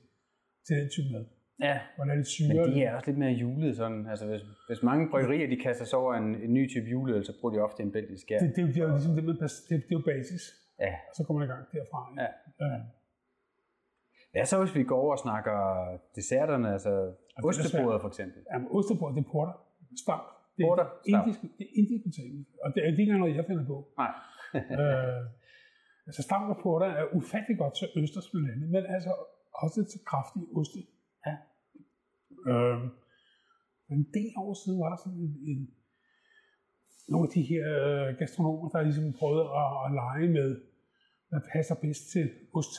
til 0.66 0.75
den 0.81 0.88
type 0.95 1.09
mad. 1.14 1.25
Ja, 1.69 1.76
Hvor 1.95 2.04
er 2.04 2.14
lidt 2.14 2.26
syre. 2.26 2.49
men 2.49 2.75
de 2.75 2.83
er 2.83 2.95
også 2.97 3.07
lidt 3.11 3.19
mere 3.25 3.35
julet 3.43 3.76
sådan. 3.76 4.07
Altså 4.12 4.26
hvis, 4.31 4.43
hvis 4.69 4.83
mange 4.83 5.11
bryggerier 5.11 5.49
de 5.52 5.57
kaster 5.66 5.85
sig 5.85 5.99
over 5.99 6.14
en, 6.14 6.28
en 6.45 6.52
ny 6.59 6.62
type 6.73 6.88
juleøl, 6.95 7.25
så 7.25 7.33
bruger 7.40 7.54
de 7.54 7.61
ofte 7.61 7.83
en 7.83 7.93
belgisk 7.99 8.31
ja. 8.31 8.38
Det, 8.38 8.57
det, 8.57 8.62
det, 8.75 8.76
er 8.83 8.87
jo 8.88 8.95
ligesom 8.99 9.14
det, 9.14 9.25
med, 9.25 9.35
det, 9.35 9.69
det 9.69 9.93
er 9.95 9.99
jo 10.00 10.04
basis. 10.12 10.43
Ja. 10.81 10.93
Og 11.09 11.14
så 11.16 11.21
kommer 11.25 11.38
man 11.40 11.49
i 11.49 11.52
gang 11.52 11.62
derfra. 11.73 12.00
Ja. 12.23 12.28
ja. 12.64 12.81
Hvad 14.33 14.45
så 14.50 14.57
hvis 14.62 14.75
vi 14.78 14.83
går 14.85 15.00
over 15.04 15.12
og 15.16 15.23
snakker 15.26 15.57
desserterne, 16.19 16.73
altså 16.76 16.93
ostebordet 17.45 18.00
for 18.04 18.09
eksempel? 18.12 18.40
Jamen 18.52 18.69
ostebordet, 18.76 19.14
det 19.16 19.25
er 19.26 19.31
porter. 19.35 19.54
Stamp. 20.04 20.25
Det, 20.57 20.62
porter? 20.69 20.87
Det, 21.07 21.12
det, 21.26 21.35
det, 21.43 21.50
det 21.59 21.64
er 21.69 21.73
indiskutabelt. 21.81 22.47
Og 22.64 22.69
det 22.75 22.78
er 22.83 22.87
ikke 22.90 23.02
engang 23.02 23.21
noget, 23.21 23.37
jeg 23.37 23.45
finder 23.50 23.64
på. 23.73 23.76
Nej. 24.02 24.12
øh, 24.81 25.21
Altså 26.06 26.23
stavnrapporter 26.23 26.87
er 26.87 27.14
ufattelig 27.18 27.58
godt 27.58 27.75
til 27.78 27.88
østers 27.96 28.30
blandt 28.30 28.70
men 28.75 28.87
altså 28.96 29.12
også 29.54 29.84
til 29.92 30.00
kraftige 30.11 30.46
oste. 30.58 30.80
Ja. 31.26 31.37
Øhm, 32.50 32.88
men 33.88 33.99
en 33.99 34.08
del 34.18 34.32
år 34.37 34.54
siden 34.62 34.78
var 34.82 34.88
der 34.90 34.99
sådan 35.04 35.18
en, 35.26 35.34
en 35.50 35.61
nogle 37.08 37.28
af 37.28 37.32
de 37.37 37.42
her 37.52 37.64
øh, 37.84 38.16
gastronomer, 38.18 38.68
der 38.68 38.82
ligesom 38.82 39.12
prøvede 39.20 39.46
at, 39.61 39.70
at 39.84 39.90
lege 40.02 40.28
med, 40.38 40.49
hvad 41.28 41.42
passer 41.52 41.76
bedst 41.84 42.04
til 42.12 42.26
ost. 42.58 42.75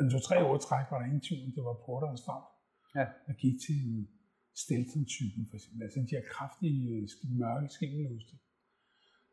altså 0.00 0.18
tre 0.28 0.36
år 0.48 0.56
træk 0.66 0.86
var 0.90 0.98
der 0.98 1.06
ingen 1.06 1.26
tvivl, 1.28 1.54
det 1.56 1.64
var 1.68 1.76
porter 1.86 2.08
og 2.14 2.18
stavt. 2.24 2.48
Ja. 2.98 3.06
Der 3.26 3.34
gik 3.44 3.56
til 3.66 3.76
en 3.88 4.08
Stelton-typen, 4.62 5.42
for 5.50 5.56
eksempel. 5.56 5.82
Altså 5.82 5.98
de 6.10 6.16
her 6.16 6.24
kraftige, 6.34 6.82
øh, 6.94 7.08
mørke 7.40 7.68
skimmeloste. 7.76 8.34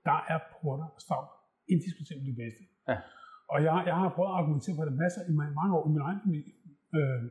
Der 0.07 0.19
er 0.33 0.39
porter 0.53 0.87
og 0.95 1.01
stavt 1.01 1.36
indiskutabelt 1.73 2.27
det 2.31 2.37
bedste. 2.43 2.63
Ja. 2.89 2.97
Og 3.51 3.57
jeg, 3.67 3.73
jeg 3.89 3.95
har 4.01 4.09
prøvet 4.15 4.31
at 4.31 4.37
argumentere 4.39 4.75
for 4.77 4.85
det 4.89 4.95
masser 5.03 5.21
i 5.31 5.33
mange 5.59 5.73
år 5.77 5.83
i 5.87 5.91
min 5.95 6.05
egen 6.07 6.21
familie. 6.25 6.53
Øh, 6.97 7.23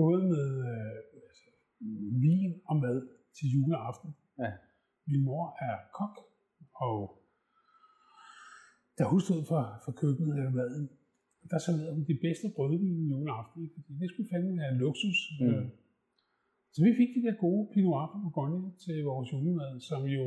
både 0.00 0.20
med 0.32 0.46
øh, 0.70 0.96
altså, 1.28 1.48
vin 2.24 2.52
og 2.70 2.76
mad 2.84 2.98
til 3.36 3.46
juleaften. 3.54 4.10
Ja. 4.42 4.50
Min 5.10 5.22
mor 5.28 5.44
er 5.68 5.76
kok, 5.98 6.14
og 6.86 6.98
da 8.98 9.02
hun 9.12 9.20
stod 9.26 9.40
for, 9.50 9.62
for 9.84 9.92
køkkenet 10.00 10.32
eller 10.38 10.54
maden, 10.60 10.84
der 11.50 11.58
serverede 11.58 11.94
hun 11.96 12.04
de 12.12 12.18
bedste 12.26 12.46
brødvin 12.56 12.84
i 13.04 13.08
juleaften. 13.12 13.62
Fordi 13.74 13.92
det 14.00 14.08
skulle 14.10 14.30
fandme 14.32 14.52
være 14.62 14.78
luksus. 14.84 15.18
Mm. 15.40 15.46
Øh, 15.46 15.66
så 16.72 16.78
vi 16.86 16.92
fik 17.00 17.10
de 17.16 17.22
der 17.26 17.36
gode 17.44 17.62
Pinot 17.72 17.90
Noir 17.90 18.06
på 18.12 18.18
Bourgogne 18.22 18.60
til 18.84 18.96
vores 19.10 19.28
julemad, 19.32 19.72
som 19.88 20.00
jo 20.16 20.24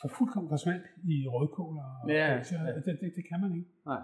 for 0.00 0.08
fuldkommen 0.16 0.48
forsvandt 0.54 0.84
i 1.14 1.16
rødkål 1.34 1.74
og 1.86 1.92
Ja, 2.18 2.26
ja. 2.34 2.38
Det, 2.76 2.84
det, 3.02 3.08
det 3.18 3.24
kan 3.30 3.38
man 3.44 3.50
ikke. 3.58 3.70
Nej. 3.92 4.02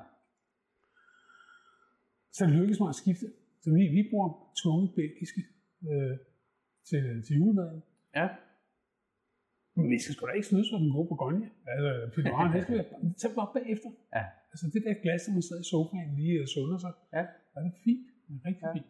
Så 2.34 2.40
det 2.46 2.52
lykkedes 2.58 2.80
mig 2.82 2.88
at 2.94 3.00
skifte. 3.02 3.26
Så 3.62 3.68
vi, 3.76 3.82
vi 3.96 4.02
bruger 4.10 4.28
tunge 4.62 4.84
belgiske 5.00 5.40
øh, 5.90 6.14
til, 6.88 7.02
til 7.26 7.32
julemaden. 7.38 7.80
Ja. 8.18 8.26
Men 9.76 9.84
vi 9.92 9.96
skal 10.02 10.12
sgu 10.14 10.22
da 10.26 10.32
ikke 10.38 10.50
snydes 10.50 10.68
for 10.72 10.78
den 10.84 10.90
gode 10.96 11.08
Bourgogne. 11.10 11.46
Altså, 11.72 11.90
Pinot 12.14 12.32
Noir, 12.32 12.48
det 12.54 12.62
skal 12.64 12.74
vi 12.78 12.84
tage 13.22 13.34
bare 13.38 13.50
bagefter. 13.58 13.90
Ja. 14.16 14.24
Altså 14.52 14.64
det 14.74 14.80
der 14.86 14.94
glas, 15.04 15.20
der 15.26 15.32
man 15.36 15.44
sidder 15.46 15.62
i 15.64 15.68
sofaen 15.72 16.10
lige 16.20 16.36
og 16.44 16.48
sunder 16.54 16.78
sig, 16.84 16.92
Ja. 17.16 17.22
er 17.56 17.60
det 17.66 17.72
fint. 17.84 18.04
Det 18.26 18.32
er 18.38 18.42
rigtig 18.48 18.64
Ja. 18.68 18.72
fint. 18.76 18.88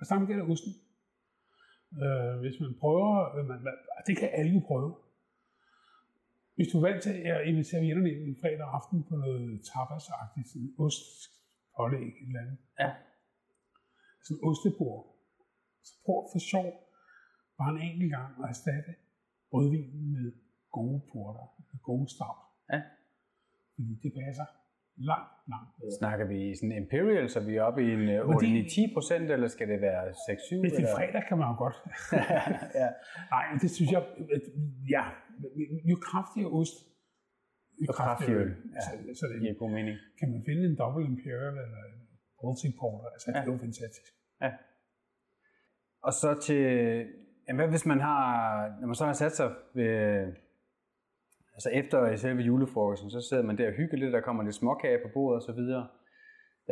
Og 0.00 0.04
samme 0.10 0.22
gælder 0.30 0.44
osten. 0.54 0.72
Øh, 2.02 2.34
hvis 2.42 2.56
man 2.62 2.72
prøver, 2.82 3.08
øh, 3.36 3.42
man, 3.50 3.58
man, 3.66 3.74
det 4.08 4.14
kan 4.20 4.28
alle 4.40 4.60
prøve. 4.70 4.90
Hvis 6.58 6.68
du 6.72 6.76
er 6.78 6.84
vant 6.88 7.02
til 7.06 7.16
at 7.34 7.40
invitere 7.50 7.80
vennerne 7.86 8.10
en 8.28 8.36
fredag 8.42 8.68
aften 8.78 8.98
på 9.08 9.14
noget 9.24 9.44
tapas-agtigt, 9.70 10.48
sådan 10.52 10.72
ost, 10.84 11.06
pålæg, 11.76 12.08
et 12.22 12.26
eller 12.30 12.40
andet, 12.44 12.58
Ja. 12.82 12.90
sådan 14.26 14.40
ostebord, 14.48 15.02
så 15.86 15.92
prøv 16.04 16.18
for 16.32 16.40
sjov 16.52 16.68
bare 17.58 17.70
en 17.76 17.80
enkelt 17.88 18.10
gang 18.16 18.30
at 18.42 18.48
erstatte 18.54 18.92
rødvinen 19.52 20.04
med 20.16 20.26
gode 20.78 21.00
porter, 21.12 21.46
med 21.72 21.80
gode 21.90 22.08
stavt. 22.14 22.42
Ja. 22.72 22.80
Fordi 23.74 23.92
det 24.02 24.12
passer 24.22 24.46
langt, 25.10 25.32
langt 25.52 25.70
bedre. 25.76 25.98
Snakker 26.02 26.26
vi 26.32 26.36
i 26.50 26.54
sådan 26.58 26.72
Imperial, 26.82 27.26
så 27.34 27.40
vi 27.48 27.52
er 27.56 27.62
oppe 27.68 27.80
i 27.86 27.90
en 27.98 28.04
øh, 28.08 28.28
8-10 28.28 28.94
procent, 28.96 29.30
eller 29.34 29.48
skal 29.48 29.68
det 29.72 29.80
være 29.80 30.02
6-7? 30.10 30.60
Hvis 30.60 30.72
det 30.72 30.84
er 30.88 30.94
fredag, 30.98 31.22
kan 31.28 31.38
man 31.38 31.46
jo 31.52 31.56
godt. 31.64 31.76
ja. 32.82 32.88
Nej, 33.34 33.44
det 33.62 33.70
synes 33.76 33.90
jeg, 33.92 34.02
at, 34.36 34.44
ja, 34.96 35.04
jo 35.90 35.96
kraftigere 36.08 36.50
ost, 36.58 36.76
Jo 37.86 37.92
kraftigere 37.92 38.40
øl. 38.42 38.50
Ja. 38.74 38.80
Så, 38.80 38.90
så 39.18 39.26
Det 39.32 39.40
giver 39.40 39.54
god 39.54 39.70
mening. 39.70 39.96
kan 40.18 40.28
man 40.32 40.42
finde 40.46 40.62
en 40.70 40.76
double 40.76 41.04
imperial 41.12 41.54
eller 41.64 41.82
en 41.92 42.00
Baltic 42.40 42.74
porter, 42.80 43.08
altså 43.14 43.26
ja. 43.30 43.40
det 43.40 43.48
er 43.48 43.52
jo 43.52 43.58
fantastisk. 43.58 44.12
Ja. 44.42 44.50
Og 46.02 46.12
så 46.12 46.40
til, 46.46 46.62
jamen 47.46 47.58
hvad 47.60 47.68
hvis 47.68 47.86
man 47.86 48.00
har, 48.00 48.22
når 48.80 48.86
man 48.86 48.94
så 48.94 49.04
har 49.04 49.12
sat 49.12 49.32
sig 49.36 49.48
ved, 49.74 49.92
altså 51.54 51.70
efter 51.72 52.16
selve 52.16 52.42
julefrokosten, 52.42 53.10
så 53.10 53.20
sidder 53.28 53.42
man 53.42 53.58
der 53.58 53.66
og 53.68 53.74
hygger 53.74 53.96
lidt, 53.98 54.12
der 54.12 54.20
kommer 54.20 54.42
lidt 54.42 54.54
småkage 54.54 54.98
på 55.04 55.08
bordet 55.14 55.36
og 55.36 55.42
så 55.42 55.52
videre. 55.52 55.88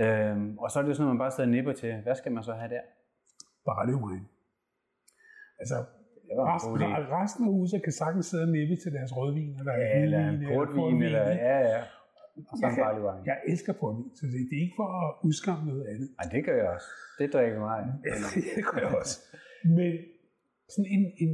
Øhm, 0.02 0.58
og 0.58 0.70
så 0.70 0.78
er 0.78 0.82
det 0.82 0.88
jo 0.88 0.94
sådan 0.94 1.04
noget, 1.04 1.16
man 1.16 1.24
bare 1.24 1.30
sidder 1.30 1.48
og 1.50 1.54
nipper 1.56 1.72
til. 1.72 2.02
Hvad 2.02 2.14
skal 2.14 2.32
man 2.32 2.42
så 2.44 2.52
have 2.52 2.70
der? 2.74 2.84
Bare 3.66 3.86
mig. 3.86 4.20
Altså, 5.58 5.76
resten, 6.52 6.72
idé. 6.76 6.86
resten 7.20 7.42
af 7.48 7.50
huset 7.58 7.78
kan 7.86 7.94
sagtens 8.02 8.26
sidde 8.30 8.44
og 8.48 8.52
nippe 8.56 8.76
til 8.84 8.90
deres 8.96 9.10
rødvin, 9.18 9.52
eller 9.60 9.72
Ja, 9.72 10.02
eller 10.04 10.20
en 10.28 10.44
portvin, 10.54 11.02
eller 11.08 11.24
ja, 11.48 11.58
ja. 11.72 11.80
Og 12.50 12.54
så 12.58 12.62
Jeg, 12.66 12.72
kan, 12.74 13.26
jeg 13.30 13.38
elsker 13.52 13.72
portvin, 13.82 14.10
så 14.18 14.22
det, 14.32 14.40
det 14.50 14.56
er 14.58 14.62
ikke 14.66 14.78
for 14.82 14.88
at 15.02 15.08
udskamme 15.28 15.62
noget 15.70 15.84
andet. 15.92 16.08
Ej, 16.20 16.24
det 16.34 16.40
gør 16.46 16.56
jeg 16.62 16.68
også. 16.76 16.88
Det 17.18 17.26
drikker 17.34 17.60
mig. 17.68 17.80
det 18.56 18.64
gør 18.70 18.78
jeg 18.86 18.92
også. 19.02 19.16
Men 19.78 19.92
sådan 20.74 20.88
en, 20.96 21.02
en 21.22 21.32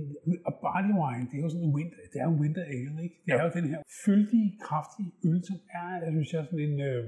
og 0.49 0.54
barley 0.64 0.94
wine, 1.02 1.25
det 1.30 1.37
er 1.38 1.42
jo 1.46 1.50
sådan 1.54 1.66
en 1.68 1.75
winter, 1.78 1.96
det 2.12 2.18
er 2.22 2.26
en 2.34 2.40
winter 2.42 2.64
ale, 2.78 2.96
ikke? 3.06 3.16
Det 3.26 3.32
er 3.40 3.44
jo 3.49 3.52
den 3.61 3.68
her 3.72 3.80
fyldige, 4.04 4.49
kraftige 4.66 5.11
øl, 5.28 5.40
som 5.50 5.58
er, 5.80 5.88
jeg 6.04 6.11
synes 6.16 6.30
jeg, 6.34 6.40
sådan 6.44 6.64
en, 6.68 6.76
øh, 6.90 7.04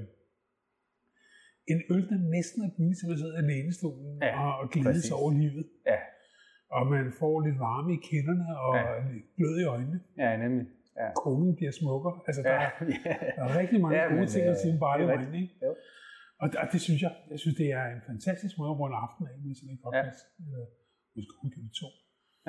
en 1.73 1.79
øl, 1.93 2.03
der 2.11 2.19
næsten 2.37 2.59
er 2.67 2.71
bygget 2.77 2.97
til 2.99 3.07
at 3.13 3.17
sidde 3.21 3.35
i 3.41 3.45
lænestolen 3.51 4.13
Ja, 4.21 4.31
og, 4.61 4.69
glæde 4.73 5.01
sig 5.09 5.15
over 5.23 5.31
livet. 5.43 5.65
Ja, 5.91 5.99
Og 6.77 6.81
man 6.93 7.05
får 7.19 7.35
lidt 7.47 7.59
varme 7.67 7.89
i 7.97 7.99
kinderne 8.11 8.47
og 8.65 8.71
Ja. 8.75 8.83
lidt 9.13 9.25
glød 9.37 9.55
i 9.63 9.65
øjnene. 9.73 9.99
ja, 10.23 10.29
nemlig. 10.43 10.65
Ja. 11.01 11.07
Konen 11.23 11.55
bliver 11.59 11.73
smukkere. 11.81 12.15
Altså, 12.27 12.41
der, 12.47 12.53
Ja, 12.53 12.61
er, 12.61 12.71
der 13.37 13.43
er 13.49 13.53
rigtig 13.61 13.77
mange 13.81 13.97
Ja, 13.97 14.03
gode 14.11 14.19
men, 14.19 14.27
ting 14.33 14.43
at 14.45 14.49
øh, 14.57 14.63
sige 14.63 14.73
det 14.73 14.81
er 14.81 15.07
wine, 15.17 15.37
ikke? 15.41 15.53
Jo. 15.65 15.71
Og, 16.43 16.47
og 16.61 16.65
det 16.73 16.79
synes 16.87 16.99
jeg, 17.05 17.11
jeg 17.33 17.39
synes, 17.43 17.55
det 17.61 17.67
er 17.79 17.83
en 17.95 18.01
fantastisk 18.11 18.53
måde 18.59 18.69
at 18.73 18.77
runde 18.81 18.97
aften 19.05 19.23
af 19.31 19.35
med 19.43 19.55
sådan 19.59 19.71
en 19.75 19.79
podcast. 19.85 20.21
Ja. 20.39 20.63
Måske 21.15 21.31
kun 21.41 21.49
kan 21.53 21.61
vi 21.65 21.69
to. 21.81 21.87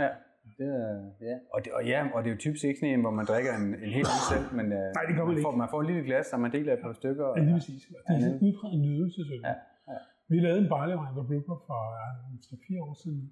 Ja, 0.03 0.11
det 0.59 0.69
er, 0.83 0.91
ja. 1.29 1.37
Og, 1.55 1.59
det, 1.65 1.71
og 1.79 1.83
ja, 1.93 1.99
og 2.15 2.19
det 2.23 2.29
er 2.31 2.35
jo 2.37 2.41
typisk 2.47 2.65
ikke 2.69 2.79
sådan 2.81 2.95
en, 2.95 3.03
hvor 3.07 3.15
man 3.19 3.25
drikker 3.31 3.53
en, 3.61 3.67
en 3.85 3.91
hel 3.97 4.07
øl 4.17 4.23
selv, 4.33 4.47
men 4.59 4.67
øh, 4.79 4.87
Nej, 4.99 5.05
det 5.09 5.15
man 5.19 5.27
man, 5.29 5.43
får, 5.47 5.53
man 5.65 5.69
får 5.73 5.79
et 5.83 5.87
lille 5.91 6.03
glas, 6.09 6.27
og 6.35 6.39
man 6.45 6.51
deler 6.57 6.73
et 6.79 6.83
par 6.87 6.93
stykker. 7.01 7.25
Og, 7.31 7.35
Ja, 7.39 7.43
lige 7.49 7.57
præcis. 7.61 7.83
Og 7.97 8.01
Det 8.07 8.13
er 8.17 8.21
sådan 8.25 8.35
en 8.37 8.45
udpræget 8.47 8.79
nydelsesøl. 8.87 9.41
Ja, 9.51 9.55
ja. 9.93 9.99
Vi 10.33 10.37
lavede 10.47 10.61
en 10.65 10.69
barley 10.75 10.95
wine 11.01 11.15
på 11.19 11.23
Brooklyn 11.31 11.61
for 11.69 11.81
ja, 12.01 12.07
3-4 12.81 12.89
år 12.89 12.95
siden, 13.05 13.23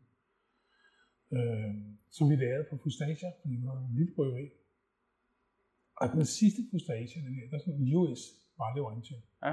øh, 1.43 1.69
som 2.17 2.25
vi 2.31 2.37
lavede 2.45 2.67
på 2.71 2.77
Fustasia, 2.85 3.29
fordi 3.41 3.55
vi 3.61 3.67
var 3.71 3.77
en 3.85 3.95
lille 3.99 4.13
bryggeri. 4.17 4.47
Og 6.01 6.07
den 6.17 6.25
sidste 6.39 6.61
Fustasia, 6.71 7.19
den 7.27 7.35
her, 7.39 7.45
der 7.51 7.57
er 7.57 7.63
sådan 7.65 7.81
en 7.83 7.95
US 8.01 8.23
barley 8.59 8.83
wine 8.87 9.03
til. 9.09 9.19
Ja. 9.45 9.53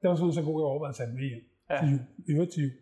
Den 0.00 0.06
var 0.10 0.16
sådan 0.20 0.32
så 0.38 0.42
god, 0.48 0.56
at 0.58 0.62
jeg 0.64 0.70
overvejede 0.72 0.94
at 0.94 0.98
tage 1.00 1.12
med 1.16 1.26
hjem 1.30 1.44
Ja. 1.70 1.76
til 1.80 1.88
jul. 1.92 2.00
I 2.28 2.30
øvrigt 2.34 2.52
til 2.54 2.62
jul. 2.64 2.72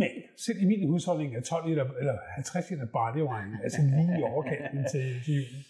Men 0.00 0.10
selv 0.44 0.58
i 0.64 0.66
min 0.70 0.88
husholdning 0.90 1.30
er 1.36 1.42
12 1.42 1.68
liter, 1.68 1.84
eller 2.00 2.14
50 2.34 2.70
liter 2.70 2.86
barley 2.98 3.22
wine, 3.30 3.54
altså 3.64 3.80
lige 3.96 4.12
i 4.20 4.22
overkanten 4.32 4.80
til, 4.92 5.06
til 5.24 5.34
julen. 5.38 5.60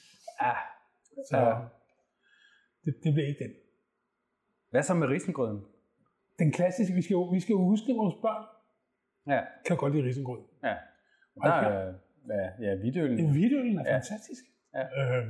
ja. 0.43 0.55
Så 1.31 1.37
Ja. 1.39 1.55
det, 2.85 2.93
det 3.05 3.11
bliver 3.15 3.29
ikke 3.31 3.45
den. 3.45 3.53
Hvad 4.71 4.83
så 4.83 4.95
med 4.95 5.07
risengrøden? 5.09 5.61
Den 6.39 6.53
klassiske, 6.53 6.95
vi 6.95 7.03
skal 7.03 7.15
jo, 7.15 7.23
vi 7.37 7.41
skal 7.41 7.53
jo 7.53 7.63
huske, 7.73 7.87
at 7.93 7.97
vores 7.97 8.15
børn 8.27 8.45
Ja, 9.35 9.41
kan 9.67 9.77
godt 9.77 9.93
lide 9.95 10.05
risengrød. 10.09 10.43
ja. 10.63 10.77
Der 11.45 11.53
er, 11.53 11.95
ja, 12.29 12.47
ja, 12.65 12.73
hvidølen. 12.81 13.19
En 13.19 13.79
er 13.79 13.85
Ja. 13.87 13.95
fantastisk. 13.97 14.45
Ja. 14.75 14.85
Øh, 15.01 15.27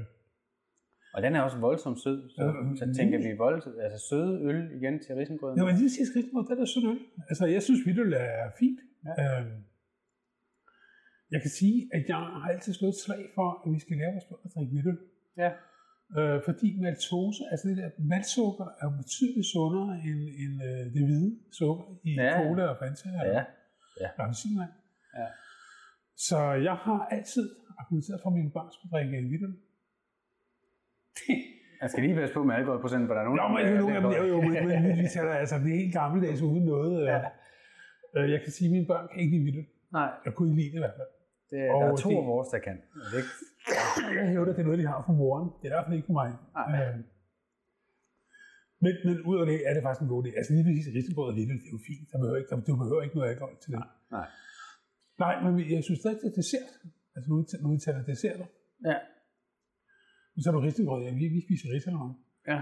Og 1.14 1.22
den 1.22 1.32
er 1.36 1.40
også 1.46 1.58
voldsomt 1.68 1.98
sød. 2.04 2.18
Så, 2.36 2.42
Øh, 2.46 2.76
så 2.80 2.84
tænker 2.98 3.18
vi 3.26 3.30
voldsomt, 3.46 3.76
altså 3.86 3.98
søde 4.10 4.32
øl 4.48 4.60
igen 4.78 4.94
til 5.04 5.14
risengrøden. 5.20 5.56
Når 5.58 5.64
man 5.70 5.76
lige 5.80 5.90
siger 5.94 6.06
risengrød, 6.16 6.44
den 6.50 6.58
er 6.64 6.68
sød 6.74 6.84
øl. 6.92 7.00
Altså, 7.30 7.44
jeg 7.56 7.62
synes, 7.66 7.80
hvidøl 7.84 8.12
er 8.12 8.50
fint. 8.60 8.80
Ja. 9.06 9.12
Øh, 9.22 9.46
jeg 11.34 11.40
kan 11.44 11.50
sige, 11.60 11.78
at 11.96 12.02
jeg 12.08 12.16
har 12.16 12.48
altid 12.52 12.72
slået 12.78 12.92
et 12.96 13.00
slag 13.06 13.22
for, 13.36 13.48
at 13.64 13.68
vi 13.74 13.78
skal 13.84 13.94
lære 14.00 14.12
vores 14.16 14.26
børn 14.30 14.42
at 14.46 14.50
drikke 14.54 14.72
hvidøl. 14.74 14.98
Ja. 15.42 15.50
Øh, 16.18 16.38
fordi 16.48 16.68
maltose, 16.84 17.40
altså 17.50 17.64
det 17.68 17.76
der 17.80 17.88
maltsukker, 18.12 18.66
er 18.80 18.84
jo 18.88 18.92
betydeligt 19.02 19.48
sundere 19.54 19.90
end, 20.08 20.20
end 20.42 20.54
øh, 20.68 20.82
det 20.94 21.02
hvide 21.08 21.30
sukker 21.60 21.86
i 22.08 22.10
Ja. 22.14 22.30
cola 22.40 22.62
og 22.72 22.76
Fanta 22.80 23.08
Ja. 23.08 23.20
eller 23.26 23.44
Ja. 24.02 24.08
appelsinvand. 24.18 24.72
Ja. 25.20 25.26
Så 26.16 26.38
jeg 26.68 26.76
har 26.76 27.06
altid 27.10 27.50
argumenteret 27.78 28.20
for, 28.22 28.30
at 28.30 28.36
mine 28.36 28.50
børn 28.50 28.68
skulle 28.72 28.90
drikke 28.92 29.10
hvidøl. 29.28 29.54
Man 31.80 31.88
skal 31.90 32.02
lige 32.04 32.14
passe 32.20 32.34
på 32.34 32.42
med 32.44 32.54
alkoholprocent, 32.54 33.06
for 33.06 33.14
der 33.14 33.20
er 33.20 33.24
nogen, 33.28 33.40
Jo, 33.42 33.48
men 33.56 33.62
der- 33.66 33.72
jo, 33.80 33.86
jo, 33.88 34.10
jo, 34.22 34.26
jo, 34.34 34.40
men, 34.40 34.82
men 34.82 34.96
vi 35.02 35.06
taler 35.16 35.32
altså 35.42 35.54
det 35.58 35.70
er 35.74 35.78
helt 35.82 35.94
gammeldags 36.00 36.40
uden 36.42 36.64
noget. 36.72 37.04
Ja. 37.06 37.16
Ja. 37.16 37.22
Øh, 38.16 38.30
jeg 38.34 38.40
kan 38.42 38.52
sige, 38.56 38.68
at 38.68 38.72
mine 38.76 38.86
børn 38.92 39.04
kan 39.10 39.18
ikke 39.22 39.32
lide 39.36 39.42
hvidøl. 39.46 39.66
Nej, 39.98 40.10
Jeg 40.24 40.32
kunne 40.34 40.48
ikke 40.50 40.60
lide 40.62 40.70
det 40.72 40.78
i 40.80 40.84
hvert 40.84 40.96
fald. 40.98 41.10
det, 41.50 41.58
Og 41.72 41.76
der 41.82 41.86
er 41.92 41.96
to 42.06 42.10
det- 42.10 42.16
af 42.22 42.26
vores, 42.32 42.48
der 42.54 42.58
kan. 42.68 42.76
Det, 43.12 43.20
Jeg 44.18 44.24
hævder, 44.34 44.50
at 44.52 44.56
det 44.56 44.62
er 44.64 44.68
noget, 44.70 44.78
de 44.82 44.86
har 44.92 44.98
fra 45.06 45.12
moren. 45.22 45.48
Det 45.58 45.64
er 45.66 45.72
i 45.72 45.74
hvert 45.76 45.86
fald 45.86 45.96
ikke 45.98 46.06
for 46.10 46.18
mig. 46.22 46.30
Nej. 46.58 46.66
Øh, 46.74 46.96
men, 48.84 48.92
men 49.06 49.14
ud 49.30 49.36
af 49.42 49.46
det 49.50 49.58
er 49.68 49.72
det 49.76 49.82
faktisk 49.86 50.02
en 50.06 50.12
god 50.14 50.20
idé. 50.24 50.30
Altså 50.38 50.50
lige 50.56 50.64
præcis 50.68 50.86
risengrød 50.96 51.26
og 51.30 51.34
hvidøl, 51.36 51.58
det 51.62 51.68
er 51.70 51.74
jo 51.78 51.82
fint. 51.90 52.04
Der 52.12 52.16
behøver 52.22 52.38
ikke, 52.40 52.50
der, 52.52 52.56
du 52.70 52.74
behøver 52.82 53.02
ikke 53.06 53.16
noget 53.18 53.30
alkohol 53.32 53.54
til 53.62 53.70
det. 53.72 53.78
nej. 53.80 53.88
Nej, 54.18 54.26
men 55.44 55.52
jeg 55.74 55.84
synes 55.84 56.00
stadig, 56.00 56.18
det 56.22 56.28
er 56.32 56.36
dessert. 56.42 56.70
Altså 57.14 57.26
nu, 57.30 57.36
når 57.62 57.70
vi 57.74 57.78
taler 57.86 58.02
desserter. 58.12 58.46
Ja. 58.88 58.96
Nu 60.34 60.38
så 60.42 60.46
er 60.50 60.54
du 60.56 60.60
risengrød. 60.60 61.00
Ja, 61.06 61.10
vi, 61.20 61.26
vi 61.36 61.40
spiser 61.46 61.66
risengrød. 61.74 62.12
Ja. 62.52 62.60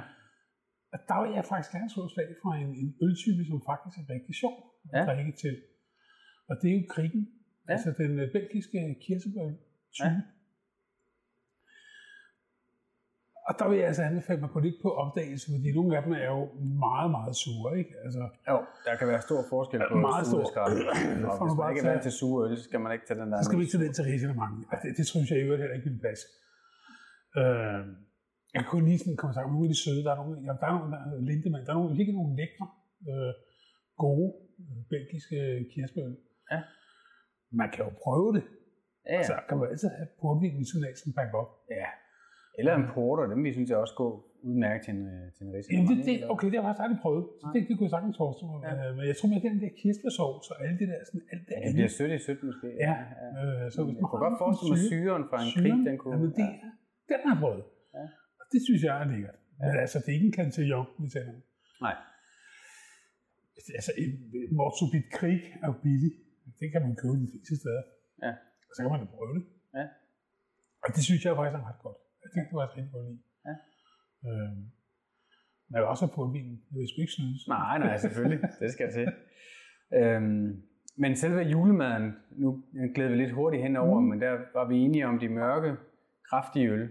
Og 0.93 0.99
der 1.09 1.19
vil 1.23 1.31
jeg 1.39 1.45
faktisk 1.53 1.71
gerne 1.77 1.91
slå 1.95 2.03
slag 2.15 2.29
for 2.43 2.51
en, 2.63 2.71
en 2.83 2.91
øltype, 3.05 3.43
som 3.51 3.57
faktisk 3.71 3.95
er 4.03 4.07
rigtig 4.15 4.35
sjov 4.43 4.55
at 4.93 4.99
Ja. 4.99 5.05
drikke 5.15 5.33
til. 5.45 5.55
Og 6.49 6.55
det 6.61 6.67
er 6.71 6.75
jo 6.81 6.85
krigen. 6.95 7.23
Ja. 7.69 7.73
Altså 7.73 7.89
den 8.03 8.13
øh, 8.23 8.33
belgiske 8.37 8.79
kirsebær 9.05 9.49
type. 9.99 10.05
Ja. 10.07 10.11
Ja. 10.11 10.21
Og 13.49 13.53
der 13.59 13.67
vil 13.69 13.77
jeg 13.81 13.87
altså 13.91 14.03
anbefale 14.11 14.45
at 14.49 14.53
gå 14.57 14.61
lidt 14.67 14.79
på 14.85 14.91
opdagelse, 15.03 15.47
fordi 15.55 15.69
nogle 15.79 15.91
af 15.97 16.03
dem 16.07 16.13
er 16.25 16.29
jo 16.37 16.43
meget, 16.87 17.11
meget 17.17 17.35
sure, 17.43 17.71
ikke? 17.81 17.93
Altså, 18.05 18.23
jo, 18.51 18.57
der 18.87 18.93
kan 19.01 19.07
være 19.13 19.23
stor 19.29 19.41
forskel 19.53 19.79
på 19.93 19.99
meget 20.11 20.25
stor. 20.31 20.45
og 21.31 21.35
hvis 21.47 21.57
man 21.61 21.67
ikke 21.71 21.83
er 21.85 21.91
vant 21.93 22.05
til 22.09 22.15
sure 22.21 22.41
øl, 22.45 22.57
så 22.59 22.65
skal 22.69 22.81
man 22.85 22.91
ikke 22.95 23.07
tage 23.09 23.19
den 23.21 23.29
der. 23.31 23.39
Så 23.41 23.47
skal 23.49 23.59
vi 23.59 23.63
ikke 23.65 23.75
tage 23.75 23.85
den 23.87 23.95
til 23.99 24.05
risalemang. 24.11 24.53
Altså, 24.73 24.85
det, 24.85 24.93
det, 24.99 25.07
synes 25.13 25.27
jeg 25.31 25.39
i 25.39 25.45
øvrigt 25.47 25.63
heller 25.63 25.77
ikke 25.79 25.89
vil 25.91 26.03
passe. 26.09 26.25
Øh, 27.41 27.81
jeg 28.57 28.65
kunne 28.69 28.85
lige 28.89 29.01
sådan 29.03 29.19
komme 29.21 29.35
sammen 29.35 29.49
med 29.51 29.55
nogle 29.57 29.69
af 29.69 29.73
de 29.75 29.81
søde. 29.85 30.03
Der 30.07 30.13
er 30.15 30.19
nogle, 30.23 30.35
ja, 30.47 30.53
der 30.61 30.67
er 30.71 30.75
nogle 30.77 30.91
der 30.95 31.01
er 31.05 31.09
lindemand. 31.31 31.63
Der 31.67 31.73
er 31.73 31.79
nogle, 31.81 31.97
virkelig 32.01 32.17
nogle 32.21 32.35
lækre, 32.41 32.67
øh, 33.11 33.33
gode, 34.05 34.29
øh, 34.61 34.81
belgiske 34.95 35.39
kirsebærøl. 35.73 36.17
Ja. 36.53 36.61
Man 37.61 37.69
kan 37.73 37.81
jo 37.87 37.91
prøve 38.05 38.31
det. 38.37 38.45
Ja, 39.11 39.17
ja. 39.17 39.29
Så 39.29 39.35
kan 39.49 39.55
man 39.59 39.67
altid 39.73 39.89
have 39.99 40.09
portvin 40.21 40.55
ved 40.59 40.67
siden 40.71 40.85
af 40.89 40.95
som 41.03 41.11
backup. 41.19 41.51
Ja. 41.81 41.89
Eller 42.59 42.73
en 42.81 42.87
porter, 42.95 43.25
dem 43.33 43.41
vi 43.47 43.53
synes 43.57 43.69
jeg 43.71 43.79
også 43.85 43.97
går 44.03 44.13
udmærket 44.49 44.83
til 44.87 44.93
en, 44.97 45.03
øh, 45.15 45.25
til 45.35 45.43
en 45.47 45.51
ris. 45.55 45.65
Jamen, 45.73 45.89
det, 45.91 45.97
det, 46.09 46.15
okay, 46.35 46.47
det 46.51 46.57
har 46.57 46.63
jeg 46.63 46.69
faktisk 46.71 46.87
aldrig 46.87 47.01
prøvet. 47.07 47.25
Så 47.41 47.45
det, 47.55 47.61
det 47.69 47.73
kunne 47.77 47.87
jeg 47.89 47.95
sagtens 47.97 48.17
forestille 48.23 48.51
mig. 48.53 48.59
Ja. 48.67 48.73
Men 48.97 49.05
jeg 49.11 49.17
tror 49.19 49.29
med 49.33 49.41
den 49.49 49.55
der 49.63 49.71
kirsebærsovs 49.81 50.47
og 50.53 50.57
alt 50.67 50.77
det 50.81 50.87
der, 50.93 51.01
sådan 51.09 51.25
alt 51.33 51.43
det 51.49 51.53
ja, 51.55 51.67
det 51.67 51.75
bliver 51.79 51.93
sødt 51.99 52.13
i 52.19 52.21
sødt 52.27 52.41
måske. 52.49 52.69
Ja. 52.87 52.95
ja. 53.25 53.41
Øh, 53.41 53.65
så 53.73 53.79
hvis 53.85 53.95
man 53.97 54.03
jeg 54.03 54.09
kunne 54.11 54.25
godt 54.27 54.37
forestille 54.43 54.71
mig 54.75 54.81
syren 54.93 55.25
fra 55.31 55.39
en 55.45 55.51
krig, 55.61 55.77
den 55.89 55.97
kunne... 56.01 56.13
Jamen, 56.15 56.31
det, 56.39 56.47
ja. 56.63 56.71
den 57.11 57.19
har 57.25 57.33
jeg 57.35 57.41
prøvet. 57.45 57.65
Ja. 57.99 58.07
Og 58.41 58.45
det 58.53 58.61
synes 58.67 58.81
jeg 58.87 58.95
er 59.03 59.07
lækkert. 59.13 59.39
Ja. 59.61 59.65
Men 59.67 59.75
altså, 59.85 59.97
det 60.03 60.09
er 60.13 60.17
ikke 60.19 60.29
en 60.33 60.37
cantillon, 60.41 60.87
vi 61.03 61.09
taler 61.17 61.33
om. 61.37 61.43
Nej. 61.87 61.97
Altså, 63.79 63.93
en 64.03 64.11
morsubit 64.59 65.07
krig 65.19 65.41
er 65.63 65.67
jo 65.73 65.77
billig. 65.87 66.13
Det 66.61 66.67
kan 66.73 66.81
man 66.87 66.95
købe 67.03 67.17
de 67.25 67.29
fleste 67.33 67.55
steder. 67.63 67.85
Ja. 68.25 68.33
Og 68.69 68.73
så 68.75 68.79
kan 68.83 68.91
man 68.95 69.01
jo 69.05 69.09
prøve 69.17 69.33
det. 69.39 69.45
Ja. 69.79 69.85
Og 70.85 70.89
det 70.95 71.03
synes 71.09 71.21
jeg 71.25 71.33
faktisk 71.39 71.57
er 71.61 71.65
ret 71.71 71.81
godt. 71.87 71.99
Jeg 72.23 72.31
tænkte, 72.33 72.49
det 72.51 72.57
var 72.59 72.65
et 72.65 72.77
rigtig 72.77 72.93
godt. 72.93 73.07
Ja. 73.47 73.55
Øhm, 74.29 74.63
men 75.67 75.73
jeg 75.75 75.81
vil 75.83 75.93
også 75.93 76.07
have 76.07 76.15
portvin. 76.15 76.51
Det 76.69 76.79
vil 76.79 76.89
sgu 76.89 77.01
ikke 77.01 77.19
synes. 77.21 77.49
Nej, 77.49 77.79
nej, 77.79 77.97
selvfølgelig. 77.97 78.41
det 78.63 78.71
skal 78.73 78.85
jeg 78.85 78.95
til. 78.99 79.07
Øhm, 79.99 80.63
men 80.97 81.17
selve 81.17 81.41
julemaden, 81.41 82.17
nu 82.31 82.63
glæder 82.95 83.11
vi 83.11 83.17
lidt 83.17 83.33
hurtigt 83.33 83.63
henover, 83.63 84.01
mm. 84.01 84.07
men 84.07 84.21
der 84.21 84.33
var 84.55 84.69
vi 84.69 84.77
enige 84.77 85.07
om 85.07 85.19
de 85.19 85.29
mørke, 85.29 85.77
kraftige 86.31 86.69
øl. 86.71 86.83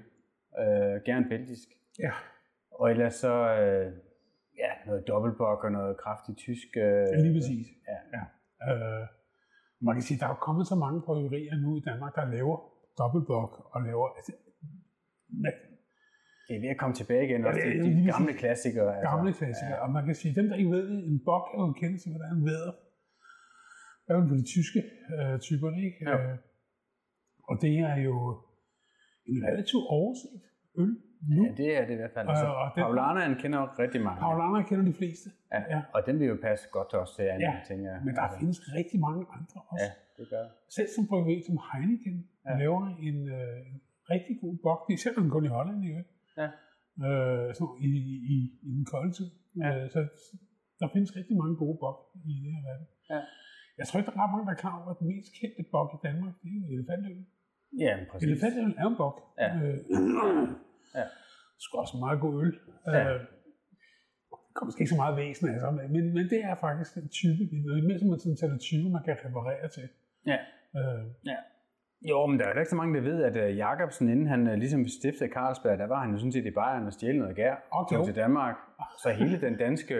Øh, 0.59 0.95
gerne 1.05 1.25
belgisk. 1.29 1.67
Ja. 1.99 2.11
Og 2.71 2.91
ellers 2.91 3.13
så 3.13 3.33
øh, 3.33 3.91
ja, 4.57 4.71
noget 4.85 5.07
dobbeltbok 5.07 5.63
og 5.63 5.71
noget 5.71 5.97
kraftigt 5.97 6.37
tysk. 6.37 6.67
Øh, 6.77 6.83
ja, 6.83 7.21
lige 7.21 7.35
præcis. 7.37 7.67
Ja. 7.87 7.97
ja. 8.17 8.23
Øh, 8.67 9.07
man 9.81 9.95
kan 9.95 10.01
sige, 10.01 10.19
der 10.19 10.25
er 10.25 10.29
jo 10.29 10.35
kommet 10.47 10.67
så 10.67 10.75
mange 10.75 11.01
bryggerier 11.01 11.55
nu 11.55 11.77
i 11.77 11.81
Danmark, 11.89 12.15
der 12.15 12.25
laver 12.25 12.57
dobbeltbok 12.97 13.51
og 13.73 13.81
laver... 13.81 14.07
Altså, 14.17 14.31
det 16.47 16.53
er 16.57 16.61
ved 16.65 16.69
at 16.75 16.79
komme 16.81 16.95
tilbage 17.01 17.23
igen, 17.27 17.45
også 17.45 17.59
ja, 17.59 17.69
de, 17.83 17.89
de 17.99 18.05
gamle 18.13 18.33
klassikere. 18.33 18.89
Altså. 18.95 19.09
Gamle 19.09 19.33
klassikere, 19.33 19.77
ja. 19.77 19.83
og 19.83 19.89
man 19.97 20.05
kan 20.05 20.15
sige, 20.15 20.35
dem 20.39 20.45
der 20.49 20.55
ikke 20.55 20.71
ved 20.77 20.83
det, 20.91 20.99
en 21.11 21.19
bok 21.29 21.45
er 21.53 21.59
jo 21.61 21.67
en 21.67 21.77
kendelse, 21.81 22.09
hvad 22.09 22.19
der 22.19 22.27
er 22.31 22.35
en 22.39 22.45
væder. 22.45 22.73
Hvad 24.03 24.15
er 24.15 24.19
det 24.19 24.29
for 24.29 24.39
de 24.41 24.47
tyske 24.55 24.79
øh, 25.15 25.39
typer, 25.47 25.69
ikke? 25.85 25.97
Ja. 26.09 26.15
Øh, 26.17 26.37
og 27.49 27.55
det 27.61 27.73
er 27.79 27.95
jo 28.09 28.15
en 29.31 29.39
relativt 29.49 29.85
overset 29.97 30.41
øl 30.81 30.93
nu. 31.29 31.45
Ja, 31.45 31.51
det 31.59 31.77
er 31.77 31.83
det 31.87 31.93
i 31.93 31.99
hvert 32.01 32.13
fald. 32.15 32.27
Altså, 32.29 32.45
og, 32.45 32.55
og 32.55 32.71
Paulanaen 32.75 33.35
kender 33.41 33.59
jo 33.63 33.67
rigtig 33.83 34.01
mange. 34.07 34.19
Paulanaen 34.19 34.65
kender 34.69 34.85
de 34.91 34.95
fleste. 35.01 35.29
Ja. 35.53 35.61
ja. 35.73 35.81
Og 35.95 35.99
den 36.07 36.19
vil 36.19 36.27
jo 36.27 36.37
passe 36.47 36.65
godt 36.71 36.89
til 36.89 36.99
os 37.03 37.11
til 37.15 37.23
andre 37.35 37.53
ja. 37.57 37.67
ting. 37.67 37.79
Ja. 37.89 37.95
Men 38.05 38.15
der 38.15 38.21
altså. 38.21 38.39
findes 38.39 38.59
rigtig 38.77 38.99
mange 39.07 39.21
andre 39.37 39.59
også. 39.71 39.85
Ja, 39.85 39.89
det 40.17 40.25
gør 40.33 40.43
Selv 40.77 40.89
som 40.95 41.03
bryggeri 41.09 41.37
som 41.49 41.57
Heineken 41.67 42.15
ja. 42.45 42.57
laver 42.61 42.83
en, 43.07 43.17
øh, 43.39 43.57
en 43.69 43.77
rigtig 44.13 44.35
god 44.43 44.55
bok. 44.65 44.79
De 44.87 45.01
sælger 45.03 45.21
den 45.21 45.33
kun 45.35 45.45
i 45.45 45.55
Holland, 45.57 45.79
ikke? 45.89 46.03
Ja. 46.41 46.49
Øh, 47.05 47.47
så 47.57 47.63
i, 47.89 47.91
i, 48.33 48.37
i 48.69 48.71
den 48.77 48.85
kolde 48.93 49.11
tid. 49.17 49.29
Ja. 49.61 49.69
Øh, 49.69 49.85
så 49.93 49.99
der 50.79 50.87
findes 50.93 51.11
rigtig 51.19 51.35
mange 51.41 51.55
gode 51.63 51.77
bok 51.83 51.97
i 52.31 52.33
det 52.43 52.51
her 52.55 52.63
verden. 52.69 52.87
Ja. 53.13 53.21
Jeg 53.77 53.85
tror 53.85 53.95
ikke, 53.99 54.09
der 54.09 54.15
er 54.17 54.23
ret 54.23 54.33
mange, 54.33 54.45
der 54.47 54.55
er 54.55 54.63
klar 54.63 54.75
over, 54.81 54.89
at 54.93 54.99
den 54.99 55.07
mest 55.13 55.29
kendte 55.39 55.63
bok 55.75 55.89
i 55.97 55.99
Danmark, 56.07 56.33
det 56.41 56.49
er 56.51 56.59
jo 56.61 56.67
elefantøl. 56.75 57.19
Ja, 57.85 57.93
præcis. 58.09 58.27
Elefantøl 58.27 58.71
er 58.81 58.87
en 58.91 58.97
bok. 59.03 59.17
Ja. 59.43 59.49
Øh, 59.61 59.77
ja. 60.97 61.05
Er 61.73 61.77
også 61.83 61.97
meget 62.05 62.19
god 62.25 62.33
øl. 62.43 62.53
Ja. 62.87 63.01
Øh, 63.01 63.19
det 64.47 64.53
kommer 64.55 64.69
måske 64.69 64.81
ikke 64.83 64.95
så 64.95 65.01
meget 65.03 65.15
væsen 65.21 65.45
af 65.53 65.59
sig, 65.59 65.71
men, 65.95 66.03
men 66.15 66.25
det 66.33 66.39
er 66.49 66.55
faktisk 66.67 66.89
den 66.99 67.07
type, 67.19 67.41
det 67.51 67.57
er 67.79 67.87
mere 67.89 67.99
som 67.99 68.09
man 68.13 68.19
sådan 68.19 68.39
tager 68.41 68.57
type, 68.69 68.87
man 68.97 69.03
kan 69.07 69.15
reparere 69.25 69.67
til. 69.77 69.87
Ja. 70.31 70.39
Øh, 70.79 71.03
ja. 71.31 71.39
Jo, 72.09 72.25
men 72.25 72.39
der 72.39 72.45
er 72.45 72.59
ikke 72.59 72.69
så 72.69 72.75
mange, 72.75 72.95
der 72.95 73.01
ved, 73.01 73.23
at 73.23 73.35
uh, 73.43 73.57
Jacobsen, 73.57 74.09
inden 74.09 74.27
han 74.27 74.47
uh, 74.47 74.53
ligesom 74.53 74.87
stiftede 74.87 75.29
Carlsberg, 75.33 75.77
der 75.77 75.87
var 75.87 75.99
han 76.03 76.11
jo 76.11 76.17
sådan 76.17 76.31
set 76.31 76.45
i 76.45 76.51
Bayern 76.51 76.85
og 76.85 76.93
stjælte 76.93 77.19
noget 77.19 77.35
gær 77.35 77.55
okay. 77.71 78.03
til 78.05 78.15
Danmark. 78.15 78.55
Så 79.03 79.09
hele 79.09 79.41
den 79.41 79.57
danske 79.57 79.95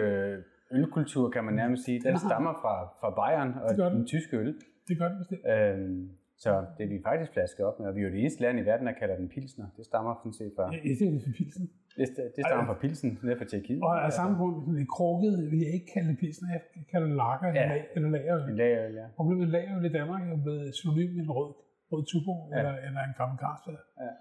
ølkultur, 0.72 1.30
kan 1.30 1.44
man 1.44 1.54
nærmest 1.54 1.84
sige, 1.84 2.00
den 2.08 2.18
stammer 2.18 2.52
fra, 2.62 2.74
fra 3.00 3.10
Bayern 3.20 3.50
og 3.64 3.70
den. 3.76 3.96
den 3.96 4.06
tyske 4.06 4.36
øl. 4.36 4.54
Det 4.88 4.98
gør 4.98 5.08
det 5.08 5.18
bestemt. 5.18 5.42
Øhm, 5.52 6.10
så 6.44 6.50
det 6.76 6.82
er 6.86 6.90
vi 6.94 6.98
faktisk 7.08 7.30
flasket 7.32 7.62
op 7.68 7.76
med, 7.80 7.86
og 7.88 7.94
vi 7.96 8.00
er 8.00 8.04
jo 8.08 8.12
det 8.14 8.20
eneste 8.20 8.40
land 8.42 8.58
i 8.62 8.64
verden, 8.70 8.86
der 8.86 8.94
kalder 9.00 9.16
den 9.22 9.28
pilsner. 9.34 9.66
Det 9.76 9.84
stammer 9.90 10.12
sådan 10.20 10.36
set 10.40 10.52
fra... 10.56 10.64
Ja, 10.74 10.78
det 10.84 10.92
er 10.92 11.20
for 11.26 11.34
pilsen. 11.38 11.64
Det, 11.98 12.06
det 12.36 12.42
stammer 12.46 12.66
fra 12.70 12.78
pilsen, 12.84 13.10
nede 13.22 13.36
fra 13.40 13.44
Tjekkiet. 13.52 13.82
Og 13.82 14.04
af 14.06 14.12
samme 14.12 14.34
grund, 14.38 14.76
det 14.78 14.88
krukket, 14.96 15.32
vi 15.52 15.58
jeg 15.64 15.72
ikke 15.78 15.88
kalde 15.94 16.08
det 16.10 16.18
pilsner, 16.22 16.48
jeg 16.56 16.62
kalder 16.90 17.06
det 17.06 17.16
lager 17.22 17.48
ja. 17.54 17.82
eller 17.94 18.08
lagerøl. 18.16 18.56
Lagerøl, 18.62 18.94
ja. 19.00 19.06
Problemet 19.16 19.48
lagerøl 19.48 19.84
i 19.84 19.92
Danmark 19.98 20.20
er 20.26 20.30
jo 20.36 20.40
blevet 20.46 20.74
synonym 20.80 21.10
med 21.16 21.22
en 21.24 21.30
rød, 21.38 21.52
rød 21.92 22.02
tubo 22.10 22.34
ja. 22.40 22.58
eller, 22.58 22.74
eller 22.86 23.00
en 23.08 23.14
gammel 23.20 23.36
Carlsberg, 23.42 23.82
ja. 24.04 24.12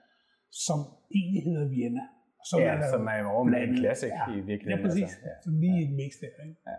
som 0.68 0.80
egentlig 1.18 1.42
hedder 1.48 1.66
Vienna. 1.76 2.06
Som 2.50 2.60
ja, 2.60 2.74
er 2.74 2.92
som 2.94 3.04
er 3.14 3.20
jo 3.26 3.44
med 3.54 3.62
en 3.68 3.74
classic 3.82 4.12
ja. 4.20 4.26
i 4.38 4.42
virkeligheden. 4.50 4.80
Ja, 4.82 4.88
præcis. 4.88 5.12
Altså. 5.16 5.28
Ja. 5.30 5.36
Så 5.46 5.50
lige 5.62 5.80
ja. 5.80 5.86
et 5.86 5.92
mix 6.00 6.12
der, 6.24 6.34
ikke? 6.48 6.60
Ja. 6.70 6.78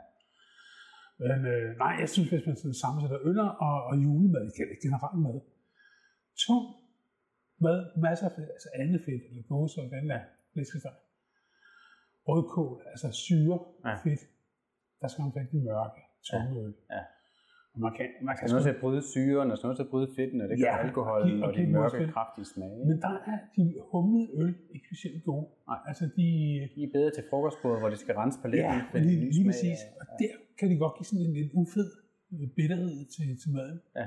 Men 1.28 1.38
øh, 1.52 1.66
nej, 1.84 1.94
jeg 2.02 2.08
synes, 2.14 2.28
hvis 2.32 2.46
man 2.48 2.56
sådan 2.60 2.78
sammensætter 2.82 3.18
øller 3.28 3.48
og, 3.66 3.76
og 3.90 3.94
julemad, 4.04 4.46
generelt 4.84 5.18
mad, 5.26 5.38
tung 6.44 6.64
mad, 7.64 7.78
masser 8.06 8.26
af 8.28 8.32
fedt, 8.36 8.50
altså 8.56 8.68
andet 8.80 9.00
fedt, 9.06 9.22
eller 9.28 9.42
gåse 9.52 9.76
og 9.82 9.88
den 9.96 10.04
der 10.10 10.20
flæskesteg. 10.52 10.96
Rødkål, 12.28 12.74
altså 12.92 13.08
syre, 13.24 13.58
ja. 13.86 13.94
fedt. 14.04 14.22
Der 15.00 15.08
skal 15.08 15.22
man 15.24 15.32
rigtig 15.40 15.60
mørke, 15.68 16.00
tunge 16.28 16.52
øl. 16.64 16.74
Ja. 16.94 17.02
Man 17.74 17.92
kan, 17.96 18.06
man 18.28 18.34
kan 18.36 18.44
noget 18.50 18.64
til 18.68 18.74
at 18.76 18.80
bryde 18.84 19.02
syren, 19.12 19.50
og 19.50 19.56
sådan 19.56 19.66
noget 19.68 19.78
til 19.80 19.86
at 19.88 19.92
bryde 19.94 20.08
fedten, 20.16 20.38
og 20.42 20.46
det 20.48 20.56
kan 20.58 20.66
ja, 20.66 20.76
alkoholen, 20.86 21.42
og, 21.42 21.48
og 21.48 21.56
de 21.56 21.66
mørke, 21.66 21.98
fedt. 22.00 22.12
kraftige 22.16 22.46
smage. 22.54 22.78
Men 22.90 22.96
der 23.06 23.14
er 23.32 23.38
de 23.56 23.64
humlede 23.90 24.28
øl 24.40 24.54
ikke 24.74 24.86
specielt 24.90 25.24
gode. 25.30 25.46
Nej. 25.70 25.80
Altså 25.90 26.04
de, 26.18 26.26
de 26.74 26.80
er 26.86 26.90
bedre 26.96 27.10
til 27.16 27.24
frokostbordet, 27.30 27.78
hvor 27.80 27.90
det 27.94 27.98
skal 28.04 28.14
rense 28.20 28.38
paletten. 28.42 28.80
Ja, 28.94 28.98
lige, 29.06 29.20
lige, 29.20 29.32
lige 29.36 29.46
præcis. 29.48 29.78
Og 30.00 30.06
der 30.20 30.32
kan 30.58 30.66
de 30.70 30.76
godt 30.84 30.94
give 30.98 31.08
sådan 31.10 31.24
en, 31.26 31.34
en 31.44 31.50
ufed 31.60 31.88
øh, 32.32 32.46
bitterhed 32.56 32.98
til, 33.14 33.28
til 33.42 33.50
maden. 33.56 33.78
Ja. 33.98 34.06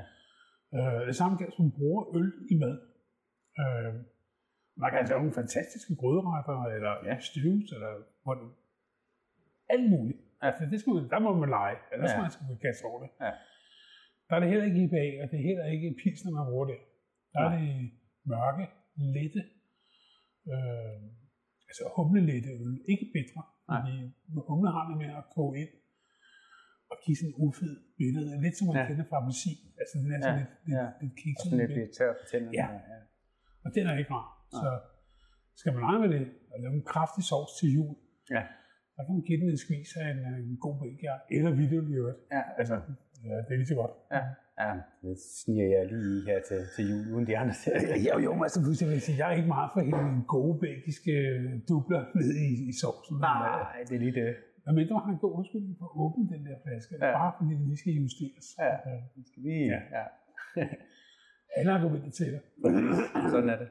Øh, 0.76 1.00
det 1.08 1.16
samme 1.20 1.34
gælder, 1.38 1.54
som 1.60 1.66
bruger 1.78 2.02
øl 2.18 2.30
i 2.52 2.54
mad. 2.62 2.76
Øh, 3.62 3.92
man 4.82 4.88
kan 4.90 4.98
altså 5.00 5.12
have 5.14 5.22
nogle 5.24 5.38
fantastiske 5.42 5.94
grødretter, 6.00 6.58
eller 6.76 6.92
ja. 7.08 7.14
stews, 7.30 7.68
eller 7.76 7.92
what, 8.26 8.38
alt 9.74 9.86
muligt. 9.94 10.20
Altså, 10.46 10.62
det 10.70 10.76
skal 10.80 10.92
man, 10.96 11.08
der 11.14 11.18
må 11.26 11.30
man 11.42 11.50
lege, 11.58 11.76
eller 11.92 12.04
ja. 12.04 12.10
skal 12.12 12.22
man 12.26 12.32
skal 12.34 12.44
kaste 12.66 12.84
over 12.90 12.98
det. 13.04 13.10
Ja. 13.26 13.32
Der 14.26 14.32
er 14.36 14.40
det 14.40 14.48
heller 14.52 14.66
ikke 14.68 14.80
IPA, 14.84 15.04
og 15.22 15.26
det 15.30 15.36
er 15.40 15.46
heller 15.50 15.66
ikke 15.74 15.88
pilsner, 16.02 16.30
man 16.38 16.46
bruger 16.50 16.66
det. 16.72 16.80
Der 17.32 17.40
er 17.46 17.50
det 17.56 17.66
mørke, 18.32 18.64
lette, 19.16 19.42
øh, 20.52 21.02
altså 21.68 21.82
humlelette 21.96 22.50
øl, 22.64 22.72
ikke 22.92 23.06
bitre. 23.14 23.42
Fordi 23.72 23.94
humle 24.48 24.70
har 24.76 24.84
det 24.90 24.96
med 25.02 25.10
at 25.20 25.24
koge 25.34 25.54
ind 25.62 25.72
og 26.90 26.96
give 27.04 27.16
sådan 27.18 27.30
en 27.32 27.36
ufed 27.44 27.72
billede. 28.00 28.30
Lidt 28.44 28.54
som 28.58 28.64
man 28.68 28.76
ja. 28.76 28.84
kender 28.88 29.06
fra 29.10 29.18
musik. 29.30 29.58
Altså 29.80 29.94
den 30.02 30.10
er 30.14 30.20
sådan 30.24 30.38
ja. 30.38 30.42
lidt, 30.42 30.52
lidt, 30.66 30.78
ja. 30.78 30.86
lidt 31.02 31.14
kikset. 31.22 31.52
Lidt, 31.60 31.72
lidt 31.78 31.90
tør 31.98 32.12
på 32.20 32.24
tænderne. 32.30 32.56
Ja. 32.60 32.66
ja. 32.92 32.98
Og 33.64 33.68
den 33.74 33.82
er 33.90 33.94
ikke 34.00 34.12
rar. 34.16 34.28
Så 34.60 34.70
skal 35.60 35.70
man 35.74 35.80
lege 35.86 36.00
med 36.04 36.10
det, 36.16 36.24
og 36.52 36.56
lave 36.62 36.74
en 36.80 36.86
kraftig 36.92 37.22
sovs 37.30 37.52
til 37.58 37.68
jul, 37.76 37.94
ja. 38.34 38.42
så 38.94 38.98
kan 39.04 39.12
man 39.16 39.24
give 39.28 39.38
den 39.40 39.48
en 39.54 39.60
skvis 39.64 39.90
af 40.00 40.06
en, 40.14 40.20
en 40.50 40.56
god 40.64 40.74
bækjær, 40.80 41.18
eller 41.36 41.50
video 41.62 41.78
i 41.92 41.94
øvrigt. 42.00 42.20
Ja, 42.36 42.42
altså, 42.60 42.74
ja, 43.30 43.36
det 43.44 43.52
er 43.54 43.60
lige 43.62 43.72
så 43.74 43.78
godt. 43.82 43.94
Ja. 44.14 44.22
Ja, 44.62 44.72
det 45.02 45.16
sniger 45.40 45.68
jeg 45.78 45.84
lige 45.92 46.20
her 46.28 46.38
til, 46.48 46.60
til 46.74 46.84
jul, 46.90 47.04
uden 47.14 47.26
de 47.30 47.38
andre 47.38 47.54
ser 47.62 47.78
det. 47.78 48.06
Jo, 48.08 48.14
jo, 48.26 48.30
men 48.36 48.42
altså, 48.46 48.60
jeg 48.80 48.88
vil 48.90 49.00
sige, 49.06 49.16
jeg 49.20 49.26
er 49.32 49.36
ikke 49.40 49.52
meget 49.56 49.70
for 49.72 49.80
hele 49.86 50.02
den 50.08 50.22
gode 50.34 50.54
belgiske 50.66 51.12
dubler 51.68 52.02
ned 52.18 52.30
i, 52.46 52.48
i 52.70 52.72
sovsen. 52.80 53.16
Nej, 53.20 53.84
det 53.88 53.94
er 53.98 54.02
lige 54.06 54.16
det. 54.22 54.30
Men 54.64 54.74
mindre 54.80 54.94
har 55.04 55.10
en 55.16 55.22
god 55.24 55.32
undskyldning 55.38 55.74
for 55.78 55.86
at 55.90 55.94
åbne 56.04 56.24
den 56.34 56.42
der 56.46 56.56
flaske, 56.64 56.92
ja. 57.00 57.12
bare 57.18 57.32
fordi 57.36 57.50
den 57.58 57.64
lige 57.70 57.80
skal 57.82 57.92
justeres. 58.00 58.46
Ja, 58.62 58.72
det 59.14 59.22
skal 59.30 59.40
lige, 59.46 59.66
ja. 59.74 59.80
ja. 59.96 60.04
Alle 61.56 61.70
argumenter 61.76 62.10
til 62.10 62.28
dig. 62.34 62.42
Sådan 63.32 63.48
er 63.54 63.58
det. 63.62 63.68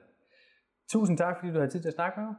Tusind 0.93 1.17
tak, 1.17 1.33
fordi 1.39 1.49
du 1.53 1.57
havde 1.61 1.71
tid 1.71 1.81
til 1.81 1.93
at 1.93 1.99
snakke 1.99 2.15
med 2.19 2.25
mig. 2.27 2.37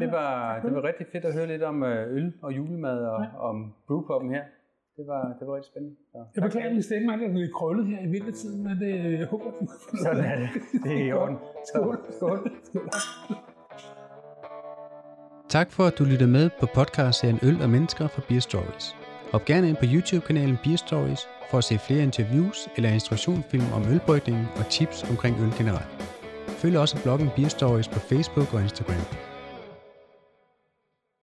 Det 0.00 0.10
var, 0.12 0.60
det 0.64 0.74
var 0.74 0.82
rigtig 0.90 1.06
fedt 1.12 1.24
at 1.24 1.34
høre 1.34 1.46
lidt 1.46 1.62
om 1.62 1.82
øh, 1.82 2.16
øl 2.16 2.32
og 2.42 2.56
julemad 2.56 2.98
og 3.12 3.22
ja. 3.24 3.38
om 3.48 3.74
brewpoppen 3.86 4.30
her. 4.30 4.44
Det 4.96 5.06
var, 5.06 5.22
det 5.38 5.46
var 5.48 5.54
rigtig 5.56 5.70
spændende. 5.72 5.96
Så, 6.12 6.18
jeg 6.34 6.42
beklager, 6.42 6.66
at 6.66 6.72
min 6.72 6.82
stemme 6.82 7.12
er 7.12 7.16
lidt 7.16 7.54
krøllet 7.54 7.86
her 7.86 8.00
i 8.06 8.06
vintertiden, 8.06 8.62
men 8.64 8.78
det, 8.82 9.18
jeg 9.18 9.26
håber, 9.26 9.50
du 9.50 9.66
Sådan 10.04 10.24
er 10.24 10.36
det. 10.36 10.48
Det 10.84 10.92
er 11.00 11.04
i 11.04 11.12
orden. 11.12 11.36
Skål. 11.68 11.98
Skål. 12.16 12.50
Skål. 12.64 12.88
Tak 15.48 15.72
for, 15.72 15.84
at 15.84 15.98
du 15.98 16.04
lyttede 16.04 16.30
med 16.30 16.50
på 16.60 16.66
podcastserien 16.74 17.38
Øl 17.42 17.62
og 17.62 17.70
Mennesker 17.70 18.06
fra 18.08 18.22
Beer 18.28 18.40
Stories. 18.40 18.96
Hop 19.32 19.44
gerne 19.44 19.68
ind 19.68 19.76
på 19.76 19.86
YouTube-kanalen 19.94 20.58
Beer 20.64 20.76
Stories 20.76 21.22
for 21.50 21.58
at 21.58 21.64
se 21.64 21.78
flere 21.78 22.02
interviews 22.02 22.68
eller 22.76 22.90
instruktionsfilm 22.90 23.72
om 23.76 23.82
ølbrygning 23.92 24.40
og 24.58 24.64
tips 24.70 25.10
omkring 25.10 25.36
øl 25.42 25.52
generelt. 25.58 25.92
Følg 26.48 26.78
også 26.78 27.02
bloggen 27.02 27.28
Beer 27.36 27.48
Stories 27.48 27.88
på 27.88 27.98
Facebook 27.98 28.54
og 28.54 28.62
Instagram. 28.62 29.33